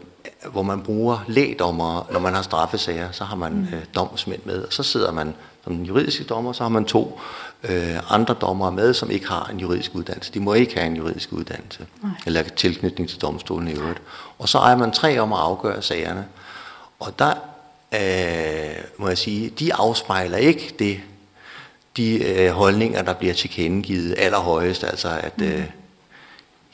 hvor 0.53 0.63
man 0.63 0.83
bruger 0.83 1.25
lægdommer, 1.29 2.09
når 2.13 2.21
man 2.21 2.35
har 2.35 2.43
straffesager, 2.43 3.13
så 3.13 3.25
har 3.25 3.37
man 3.37 3.53
mm. 3.53 3.77
øh, 3.77 3.85
domsmænd 3.95 4.41
med, 4.45 4.63
og 4.63 4.73
så 4.73 4.83
sidder 4.83 5.13
man 5.13 5.35
som 5.65 5.77
den 5.77 5.87
juridiske 5.87 6.25
dommer, 6.25 6.53
så 6.53 6.63
har 6.63 6.69
man 6.69 6.85
to 6.85 7.21
øh, 7.63 8.13
andre 8.13 8.35
dommere 8.35 8.73
med, 8.73 8.95
som 8.95 9.11
ikke 9.11 9.29
har 9.29 9.49
en 9.53 9.61
juridisk 9.61 9.95
uddannelse. 9.95 10.33
De 10.33 10.41
må 10.41 10.55
ikke 10.55 10.75
have 10.75 10.87
en 10.87 10.97
juridisk 10.97 11.33
uddannelse, 11.33 11.87
Nej. 12.03 12.11
eller 12.27 12.43
tilknytning 12.43 13.09
til 13.09 13.21
domstolen 13.21 13.69
i 13.69 13.73
øvrigt. 13.73 14.03
Og 14.39 14.49
så 14.49 14.59
ejer 14.59 14.77
man 14.77 14.93
tre 14.93 15.19
om 15.19 15.33
at 15.33 15.39
afgøre 15.39 15.83
sagerne, 15.83 16.27
og 17.01 17.19
der 17.19 17.33
øh, 17.95 18.85
må 18.99 19.09
jeg 19.09 19.19
sige, 19.19 19.51
de 19.51 19.75
afspejler 19.75 20.37
ikke 20.37 20.75
det, 20.79 21.01
de 21.97 22.25
øh, 22.25 22.51
holdninger, 22.51 23.03
der 23.03 23.15
bliver 23.15 23.35
tilkendegivet 23.35 24.15
allerhøjest, 24.19 24.85
altså 24.85 25.09
at 25.09 25.43
øh, 25.43 25.65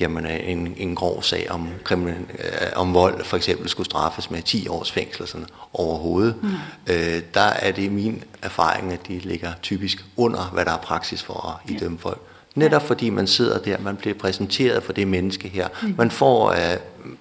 jamen, 0.01 0.27
en, 0.27 0.75
en 0.77 0.95
grov 0.95 1.23
sag 1.23 1.47
om, 1.51 1.69
kriminal, 1.85 2.17
øh, 2.39 2.69
om 2.77 2.95
vold 2.95 3.25
for 3.25 3.37
eksempel 3.37 3.69
skulle 3.69 3.87
straffes 3.87 4.31
med 4.31 4.43
10 4.43 4.69
års 4.69 4.93
fængsel 4.93 5.27
sådan, 5.27 5.47
overhovedet, 5.73 6.35
mm. 6.43 6.49
øh, 6.87 7.23
der 7.35 7.41
er 7.41 7.73
det 7.73 7.93
min 7.93 8.25
erfaring, 8.43 8.93
at 8.93 9.09
de 9.09 9.19
ligger 9.19 9.53
typisk 9.63 10.05
under, 10.17 10.51
hvad 10.53 10.65
der 10.65 10.73
er 10.73 10.79
praksis 10.79 11.23
for 11.23 11.49
at 11.49 11.71
idømme 11.71 11.99
ja. 12.05 12.09
folk. 12.09 12.21
Netop 12.55 12.87
fordi 12.87 13.11
man 13.11 13.27
sidder 13.27 13.59
der, 13.59 13.79
man 13.79 13.97
bliver 13.97 14.15
præsenteret 14.15 14.83
for 14.83 14.93
det 14.93 15.09
menneske 15.09 15.49
her. 15.49 15.69
Mm. 15.83 15.95
Man 15.99 16.11
får, 16.11 16.51
øh, 16.51 16.77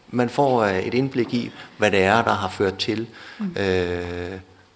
man 0.09 0.29
får 0.29 0.63
øh, 0.63 0.79
et 0.79 0.93
indblik 0.93 1.33
i, 1.33 1.51
hvad 1.77 1.91
det 1.91 2.03
er, 2.03 2.21
der 2.21 2.33
har 2.33 2.49
ført 2.49 2.77
til 2.77 3.07
øh, 3.57 4.31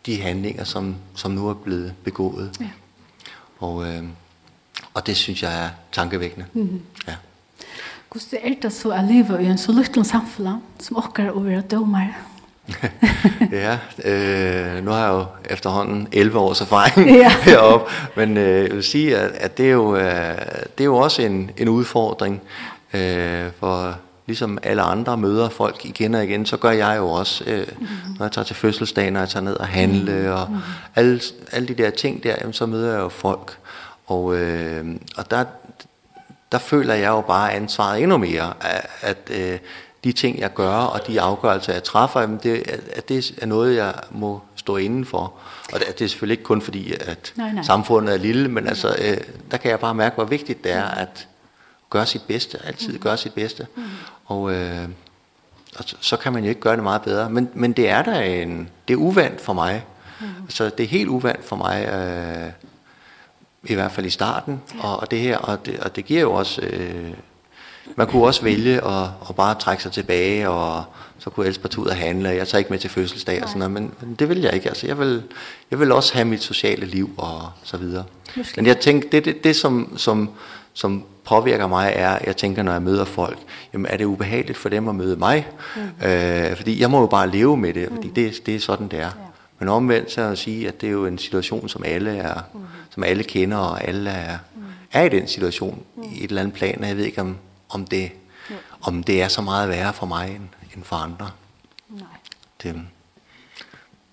de 0.05 0.21
handlinger, 0.21 0.63
som, 0.63 0.95
som 1.15 1.31
nu 1.31 1.49
er 1.49 1.53
blevet 1.53 1.93
begået. 2.03 2.51
Ja. 2.59 2.65
Og, 3.63 3.87
øh, 3.87 4.03
og 4.93 5.07
det 5.07 5.15
synes 5.17 5.43
jeg 5.43 5.65
er 5.65 5.69
tankevækkende. 5.91 6.45
Mm 6.53 6.63
-hmm. 6.63 7.07
Ja. 7.07 7.15
Hvordan 8.11 8.51
er 8.51 8.61
det 8.61 8.73
så 8.73 8.89
at 8.89 9.03
leve 9.03 9.43
i 9.43 9.45
en 9.45 9.57
så 9.57 9.71
lyttelig 9.71 10.05
samfunn 10.05 10.47
som 10.79 10.97
åker 10.97 11.31
og 11.31 11.51
er 11.51 11.61
dommer? 11.61 12.07
ja, 13.51 13.77
øh, 14.05 14.85
nu 14.85 14.91
har 14.91 15.05
jeg 15.05 15.13
jo 15.13 15.25
efterhånden 15.49 16.07
11 16.11 16.39
års 16.39 16.61
erfaring 16.61 17.09
ja. 17.23 17.29
heroppe, 17.49 17.91
men 18.15 18.37
øh, 18.37 18.63
jeg 18.63 18.75
vil 18.75 18.83
sige, 18.83 19.17
at, 19.17 19.31
at 19.31 19.57
det, 19.57 19.65
er 19.65 19.71
jo, 19.71 19.95
øh, 19.95 20.37
det 20.77 20.79
er 20.79 20.85
jo 20.85 20.97
også 20.97 21.21
en, 21.21 21.51
en 21.57 21.69
udfordring 21.69 22.41
øh, 22.93 23.51
for 23.59 23.95
ligesom 24.25 24.57
alle 24.63 24.81
andre 24.81 25.17
møder 25.17 25.49
folk 25.49 25.85
igen 25.85 26.15
og 26.15 26.23
igen, 26.23 26.45
så 26.45 26.57
gør 26.57 26.71
jeg 26.71 26.97
jo 26.97 27.09
også, 27.09 27.43
øh, 27.47 27.67
når 28.17 28.25
jeg 28.25 28.31
tager 28.31 28.45
til 28.45 28.55
fødselsdagen, 28.55 29.13
når 29.13 29.19
jeg 29.19 29.29
tager 29.29 29.43
ned 29.43 29.55
og 29.55 29.67
handle, 29.67 30.33
og 30.33 30.49
alle, 30.95 31.21
alle 31.51 31.67
de 31.67 31.73
der 31.73 31.89
ting 31.89 32.23
der, 32.23 32.35
jamen, 32.41 32.53
så 32.53 32.65
møder 32.65 32.91
jeg 32.91 32.99
jo 32.99 33.09
folk. 33.09 33.57
Og, 34.07 34.35
øh, 34.35 34.85
og 35.17 35.31
der, 35.31 35.45
der 36.51 36.57
føler 36.57 36.93
jeg 36.93 37.09
jo 37.09 37.21
bare 37.21 37.53
ansvaret 37.53 38.01
endnu 38.01 38.17
mere, 38.17 38.53
at, 38.61 38.89
at 39.01 39.17
øh, 39.31 39.59
de 40.03 40.11
ting, 40.11 40.39
jeg 40.39 40.53
gør, 40.53 40.75
og 40.75 41.07
de 41.07 41.21
afgørelser, 41.21 41.73
jeg 41.73 41.83
træffer, 41.83 42.21
jamen, 42.21 42.39
det, 42.43 42.63
at 42.95 43.09
det 43.09 43.35
er 43.41 43.45
noget, 43.45 43.75
jeg 43.75 43.93
må 44.11 44.41
stå 44.55 44.77
indenfor. 44.77 45.33
Og 45.73 45.79
det, 45.79 45.99
det 45.99 46.05
er 46.05 46.09
selvfølgelig 46.09 46.33
ikke 46.33 46.43
kun 46.43 46.61
fordi, 46.61 46.93
at 46.93 47.33
nej, 47.35 47.51
nej. 47.51 47.63
samfundet 47.63 48.13
er 48.13 48.17
lille, 48.17 48.47
men 48.47 48.67
altså, 48.67 48.95
øh, 49.01 49.17
der 49.51 49.57
kan 49.57 49.71
jeg 49.71 49.79
bare 49.79 49.95
mærke, 49.95 50.15
hvor 50.15 50.23
vigtigt 50.23 50.63
det 50.63 50.71
er, 50.71 50.83
at 50.83 51.27
gøre 51.93 52.05
sit 52.05 52.21
bedste, 52.27 52.59
altid 52.63 52.99
gøre 52.99 53.17
sit 53.17 53.33
bedste. 53.33 53.67
Og 54.25 54.53
øh, 54.53 54.87
og 55.77 55.83
så, 55.87 55.95
så 55.99 56.17
kan 56.17 56.33
man 56.33 56.43
jo 56.43 56.49
ikke 56.49 56.61
gøre 56.61 56.75
det 56.75 56.83
meget 56.83 57.01
bedre, 57.01 57.29
men 57.29 57.49
men 57.53 57.73
det 57.73 57.89
er 57.89 58.03
der 58.03 58.19
en 58.19 58.69
det 58.87 58.93
er 58.93 58.97
uvandt 58.97 59.41
for 59.41 59.53
mig. 59.53 59.85
Mm. 60.19 60.49
Så 60.49 60.63
det 60.77 60.83
er 60.83 60.87
helt 60.87 61.09
uvandt 61.09 61.45
for 61.45 61.55
mig 61.55 61.85
øh, 61.87 62.51
i 63.63 63.73
hvert 63.73 63.91
fald 63.91 64.05
i 64.05 64.09
starten 64.09 64.61
og 64.79 64.99
og 64.99 65.11
det 65.11 65.19
her 65.19 65.37
og 65.37 65.65
det, 65.65 65.79
og 65.79 65.95
det 65.95 66.05
giver 66.05 66.21
jo 66.21 66.33
også 66.33 66.61
øh, 66.61 67.13
man 67.95 68.07
kunne 68.07 68.25
også 68.25 68.43
vælge 68.43 68.85
at 68.85 69.03
at 69.29 69.35
bare 69.35 69.55
trække 69.55 69.83
sig 69.83 69.91
tilbage 69.91 70.49
og 70.49 70.83
så 71.19 71.29
kunne 71.29 71.45
jeg 71.45 71.55
bare 71.61 71.79
ud 71.79 71.87
og 71.87 71.95
handle. 71.95 72.29
Jeg 72.29 72.47
tager 72.47 72.59
ikke 72.59 72.69
med 72.69 72.79
til 72.79 72.89
fødselsdag 72.89 73.35
Nej. 73.35 73.43
og 73.43 73.49
sådan 73.49 73.59
noget, 73.59 73.71
men, 73.71 73.93
men 74.01 74.15
det 74.15 74.29
vil 74.29 74.41
jeg 74.41 74.53
ikke. 74.53 74.69
Altså 74.69 74.87
jeg 74.87 74.99
vil 74.99 75.23
jeg 75.71 75.79
vil 75.79 75.91
også 75.91 76.13
have 76.13 76.25
mit 76.25 76.43
sociale 76.43 76.85
liv 76.85 77.09
og 77.17 77.51
så 77.63 77.77
videre. 77.77 78.03
Men 78.55 78.65
jeg 78.65 78.79
tænker, 78.79 79.09
det 79.09 79.25
det, 79.25 79.43
det 79.43 79.55
som 79.55 79.97
som 79.97 80.29
som 80.73 81.05
påvirker 81.25 81.67
mig 81.67 81.93
er, 81.95 82.19
jeg 82.25 82.37
tænker, 82.37 82.63
når 82.63 82.71
jeg 82.71 82.81
møder 82.81 83.05
folk, 83.05 83.39
jamen 83.73 83.85
er 83.85 83.97
det 83.97 84.05
ubehageligt 84.05 84.57
for 84.57 84.69
dem 84.69 84.87
at 84.87 84.95
møde 84.95 85.15
mig? 85.15 85.47
Mm. 85.75 86.07
Øh, 86.07 86.55
fordi 86.55 86.81
jeg 86.81 86.91
må 86.91 86.99
jo 86.99 87.07
bare 87.07 87.29
leve 87.29 87.57
med 87.57 87.73
det, 87.73 87.89
fordi 87.89 88.09
det, 88.09 88.45
det 88.45 88.55
er 88.55 88.59
sådan, 88.59 88.87
det 88.87 88.99
er. 88.99 89.03
Ja. 89.03 89.09
Men 89.59 89.69
omvendt 89.69 90.11
så 90.11 90.21
at 90.21 90.37
sige, 90.37 90.67
at 90.67 90.81
det 90.81 90.87
er 90.87 90.91
jo 90.91 91.05
en 91.05 91.17
situation, 91.17 91.69
som 91.69 91.83
alle, 91.83 92.17
er, 92.17 92.41
mm. 92.53 92.59
som 92.89 93.03
alle 93.03 93.23
kender, 93.23 93.57
og 93.57 93.87
alle 93.87 94.09
er, 94.09 94.37
mm. 94.55 94.61
er 94.91 95.03
i 95.03 95.09
den 95.09 95.27
situation 95.27 95.83
mm. 95.95 96.03
i 96.03 96.23
et 96.23 96.29
eller 96.29 96.41
andet 96.41 96.55
plan, 96.55 96.81
og 96.81 96.87
jeg 96.87 96.97
ved 96.97 97.05
ikke, 97.05 97.21
om, 97.21 97.37
om, 97.69 97.85
det, 97.85 98.11
mm. 98.49 98.55
om 98.81 99.03
det 99.03 99.21
er 99.21 99.27
så 99.27 99.41
meget 99.41 99.69
værre 99.69 99.93
for 99.93 100.05
mig, 100.05 100.29
end, 100.29 100.47
end 100.75 100.83
for 100.83 100.95
andre. 100.95 101.29
Nej. 101.89 102.07
Det, 102.63 102.81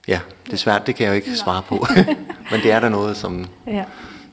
ja, 0.08 0.20
det 0.46 0.52
er 0.52 0.56
svært, 0.56 0.86
det 0.86 0.96
kan 0.96 1.04
jeg 1.04 1.10
jo 1.10 1.16
ikke 1.16 1.36
svare 1.36 1.62
på. 1.62 1.86
Men 2.50 2.60
det 2.62 2.72
er 2.72 2.80
der 2.80 2.88
noget, 2.88 3.16
som, 3.16 3.46
ja. 3.66 3.84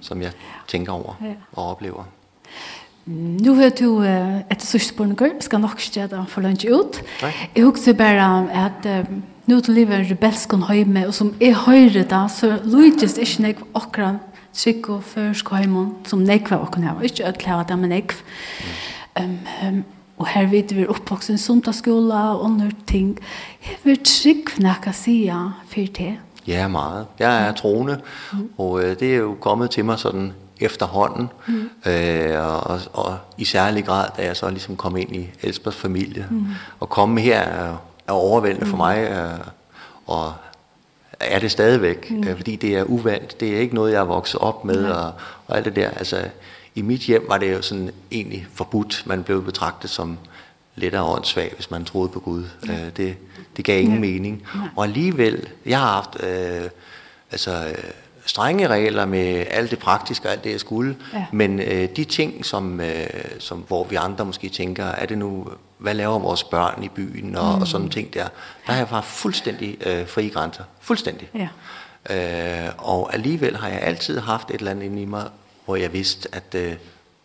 som 0.02 0.22
jeg 0.22 0.32
tænker 0.68 0.92
over 0.92 1.14
ja. 1.22 1.34
og 1.52 1.70
oplever. 1.70 2.04
Nu 3.08 3.54
har 3.56 3.72
du 3.72 4.04
ett 4.04 4.64
sørste 4.64 4.92
spørninger, 4.92 5.38
skal 5.40 5.62
nok 5.64 5.80
ikke 5.80 6.10
da 6.12 6.26
for 6.28 6.44
lunsj 6.44 6.68
ut. 6.68 7.00
Jeg 7.56 7.64
husker 7.64 7.96
bare 7.96 8.26
at 8.52 8.88
nå 9.48 9.60
til 9.64 9.78
livet 9.80 9.96
er 9.96 10.10
rebelsk 10.10 10.58
og 10.58 10.66
høyme, 10.68 11.06
og 11.08 11.14
som 11.16 11.32
er 11.40 11.56
høyre 11.64 12.04
da, 12.04 12.26
så 12.28 12.58
lydes 12.68 13.16
ikke 13.16 13.46
nek 13.46 13.62
akkurat 13.80 14.20
trygg 14.58 14.90
og 14.92 15.06
førsk 15.08 15.54
høyme, 15.56 15.86
som 16.08 16.26
nek 16.26 16.52
var 16.52 16.66
akkurat 16.66 16.90
her, 16.90 17.06
ikke 17.08 17.28
ødelig 17.30 17.54
av 17.54 17.64
det, 17.70 17.78
men 17.80 17.94
nek. 17.96 18.16
Um, 19.18 19.38
um, 19.64 19.84
og 20.18 20.28
her 20.34 20.50
vet 20.50 20.74
vi 20.76 20.84
er 20.84 20.92
oppvoksen 20.92 21.38
i 21.38 21.42
sundagsskola 21.42 22.24
og 22.36 22.46
andre 22.50 22.72
ting. 22.90 23.16
Jeg 23.64 23.78
vil 23.86 24.00
trygg 24.04 24.56
nekka 24.60 24.92
sida 24.92 25.38
for 25.70 25.94
det? 25.98 26.16
Ja, 26.48 26.68
meget. 26.68 27.08
Jeg 27.20 27.48
er 27.48 27.52
troende, 27.52 28.02
og 28.58 28.82
det 29.00 29.14
er 29.14 29.18
jo 29.18 29.38
kommet 29.42 29.72
til 29.72 29.86
mig 29.86 30.00
sådan 30.00 30.34
efterhånden. 30.62 31.30
Mm. 31.48 31.70
Øh, 31.92 32.46
og, 32.46 32.80
og 32.94 33.18
i 33.38 33.46
særlig 33.46 33.86
grad, 33.86 34.10
da 34.18 34.26
jeg 34.26 34.38
så 34.38 34.50
ligesom 34.50 34.76
kom 34.76 34.98
ind 34.98 35.16
i 35.16 35.30
Elspers 35.42 35.76
familie. 35.76 36.28
Mm. 36.32 36.46
Og 36.80 36.90
komme 36.90 37.22
her 37.22 37.40
er, 37.40 37.78
er 38.08 38.12
overvældende 38.12 38.66
mm. 38.66 38.70
for 38.70 38.78
mig, 38.78 38.98
øh, 38.98 39.48
og 40.08 40.34
er 41.20 41.40
det 41.40 41.52
stadigvæk, 41.52 42.12
mm. 42.12 42.28
øh, 42.28 42.36
fordi 42.36 42.56
det 42.56 42.76
er 42.76 42.84
uvandt. 42.84 43.40
Det 43.40 43.56
er 43.56 43.60
ikke 43.60 43.76
noget, 43.76 43.92
jeg 43.92 44.00
er 44.00 44.06
vokset 44.06 44.40
op 44.40 44.66
med, 44.66 44.86
mm. 44.86 44.92
og, 44.92 45.12
og 45.48 45.58
alt 45.58 45.66
det 45.66 45.76
der. 45.76 45.90
Altså, 45.90 46.24
i 46.76 46.82
mit 46.82 47.02
hjem 47.02 47.26
var 47.28 47.38
det 47.38 47.54
jo 47.54 47.62
sådan 47.62 47.92
egentlig 48.12 48.48
forbudt. 48.54 49.04
Man 49.06 49.24
blev 49.24 49.44
betragtet 49.44 49.90
som 49.90 50.18
lettere 50.76 51.04
åndssvag, 51.04 51.52
hvis 51.56 51.72
man 51.72 51.86
troede 51.86 52.10
på 52.10 52.20
Gud. 52.20 52.44
Mm. 52.64 52.72
Øh, 52.72 52.90
det, 52.98 53.16
det 53.58 53.66
gav 53.66 53.80
ingen 53.82 53.96
mm. 53.96 54.02
mening. 54.02 54.48
Mm. 54.54 54.60
Og 54.76 54.84
alligevel, 54.84 55.48
jeg 55.66 55.80
har 55.80 55.88
haft... 55.88 56.24
Øh, 56.24 56.70
altså, 57.32 57.52
øh, 57.52 57.92
strenge 58.28 58.68
regler 58.68 59.06
med 59.06 59.46
alt 59.52 59.72
det 59.72 59.80
praktiske 59.80 60.28
og 60.28 60.32
alt 60.32 60.44
det 60.44 60.52
jeg 60.52 60.60
skulle, 60.60 60.96
ja. 61.14 61.26
men 61.32 61.60
øh, 61.60 61.90
de 61.96 62.04
ting 62.04 62.46
som 62.46 62.82
øh, 62.82 63.08
som 63.40 63.58
hvor 63.68 63.84
vi 63.84 63.96
andre 63.96 64.26
måske 64.26 64.50
tænker, 64.50 64.86
er 64.86 65.06
det 65.06 65.18
nu 65.18 65.48
hvad 65.78 65.94
laver 65.94 66.20
vores 66.20 66.44
børn 66.44 66.84
i 66.84 66.90
byen 66.90 67.36
og, 67.36 67.56
mm. 67.56 67.62
og 67.62 67.68
sådan 67.68 67.90
ting 67.90 68.14
der. 68.14 68.28
Der 68.68 68.72
har 68.72 68.78
jeg 68.78 68.88
bare 68.88 69.04
fuldstændig 69.04 69.78
øh, 69.86 70.08
frie 70.08 70.30
grænser, 70.30 70.64
fuldstændig. 70.82 71.30
Ja. 71.34 71.42
Eh 71.44 71.48
øh, 72.10 72.70
og 72.78 73.14
alligevel 73.14 73.58
har 73.58 73.68
jeg 73.68 73.82
altid 73.82 74.20
haft 74.20 74.50
et 74.50 74.56
eller 74.56 74.72
andet 74.72 74.84
inde 74.84 75.02
i 75.02 75.06
mig, 75.06 75.24
hvor 75.66 75.76
jeg 75.76 75.94
vidste 75.94 76.30
at 76.36 76.56
øh, 76.56 76.74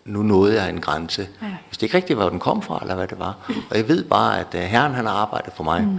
nu 0.05 0.23
nåede 0.23 0.63
jeg 0.63 0.71
en 0.71 0.81
grænse. 0.81 1.29
Ja. 1.43 1.47
Hvis 1.69 1.79
det 1.79 1.83
ikke 1.83 1.97
rigtigt 1.97 2.17
var, 2.17 2.23
hvor 2.23 2.31
den 2.31 2.39
kom 2.39 2.63
fra, 2.63 2.79
eller 2.83 2.95
hvad 2.95 3.09
det 3.09 3.19
var. 3.19 3.37
Og 3.71 3.77
jeg 3.77 3.89
ved 3.89 4.05
bare, 4.05 4.41
at 4.41 4.55
øh, 4.55 4.61
Herren 4.61 4.95
han 4.95 5.07
har 5.07 5.13
arbejdet 5.13 5.53
for 5.53 5.65
mig. 5.65 5.83
Mm. 5.83 5.99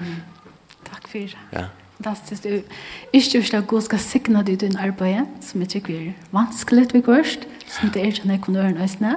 Tak 0.92 1.08
for 1.08 1.18
det. 1.18 1.38
Ja 1.54 1.64
fantastiskt. 1.98 2.46
Ikke 3.14 3.40
hvis 3.40 3.50
det 3.50 3.68
god 3.68 3.82
skal 3.82 4.00
signa 4.00 4.44
det 4.44 4.62
din 4.62 4.78
arbeid, 4.78 5.26
som 5.42 5.62
jeg 5.62 5.70
tykker 5.70 5.94
er 5.94 6.12
vanskelig 6.32 6.90
vi 6.94 7.02
først, 7.06 7.48
som 7.68 7.90
det 7.90 8.02
er 8.02 8.06
ikke 8.06 8.28
når 8.28 8.34
jeg 8.34 8.42
kunne 8.42 8.62
høre 8.62 8.72
nøysene. 8.72 9.16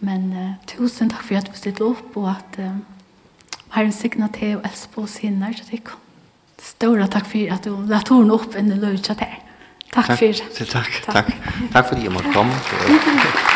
Men 0.00 0.32
uh, 0.32 0.50
tusen 0.66 1.10
takk 1.10 1.24
for 1.24 1.40
at 1.40 1.48
du 1.48 1.56
stilte 1.56 1.84
opp, 1.84 2.16
og 2.16 2.30
at 2.30 2.58
uh, 2.58 2.74
Herren 3.74 3.92
signa 3.92 4.28
til 4.32 4.56
og 4.56 4.66
elsker 4.68 4.92
på 4.94 5.06
sin 5.06 5.40
nær, 5.40 5.56
så 5.56 5.64
tykker 5.70 6.00
Stora 6.64 7.06
takk 7.12 7.26
for 7.28 7.52
at 7.52 7.66
du 7.66 7.74
la 7.90 8.00
tårn 8.00 8.30
opp 8.32 8.54
enn 8.56 8.70
du 8.72 8.78
løy 8.80 8.96
til 8.96 9.18
deg. 9.20 9.40
Takk 9.92 10.14
for 10.16 10.32
det. 10.32 10.68
Takk, 10.70 11.02
takk. 11.04 11.34
Takk 11.72 11.90
for 11.90 11.94
det 11.94 12.08
jeg 12.08 12.14
måtte 12.14 12.32
komme. 12.32 13.50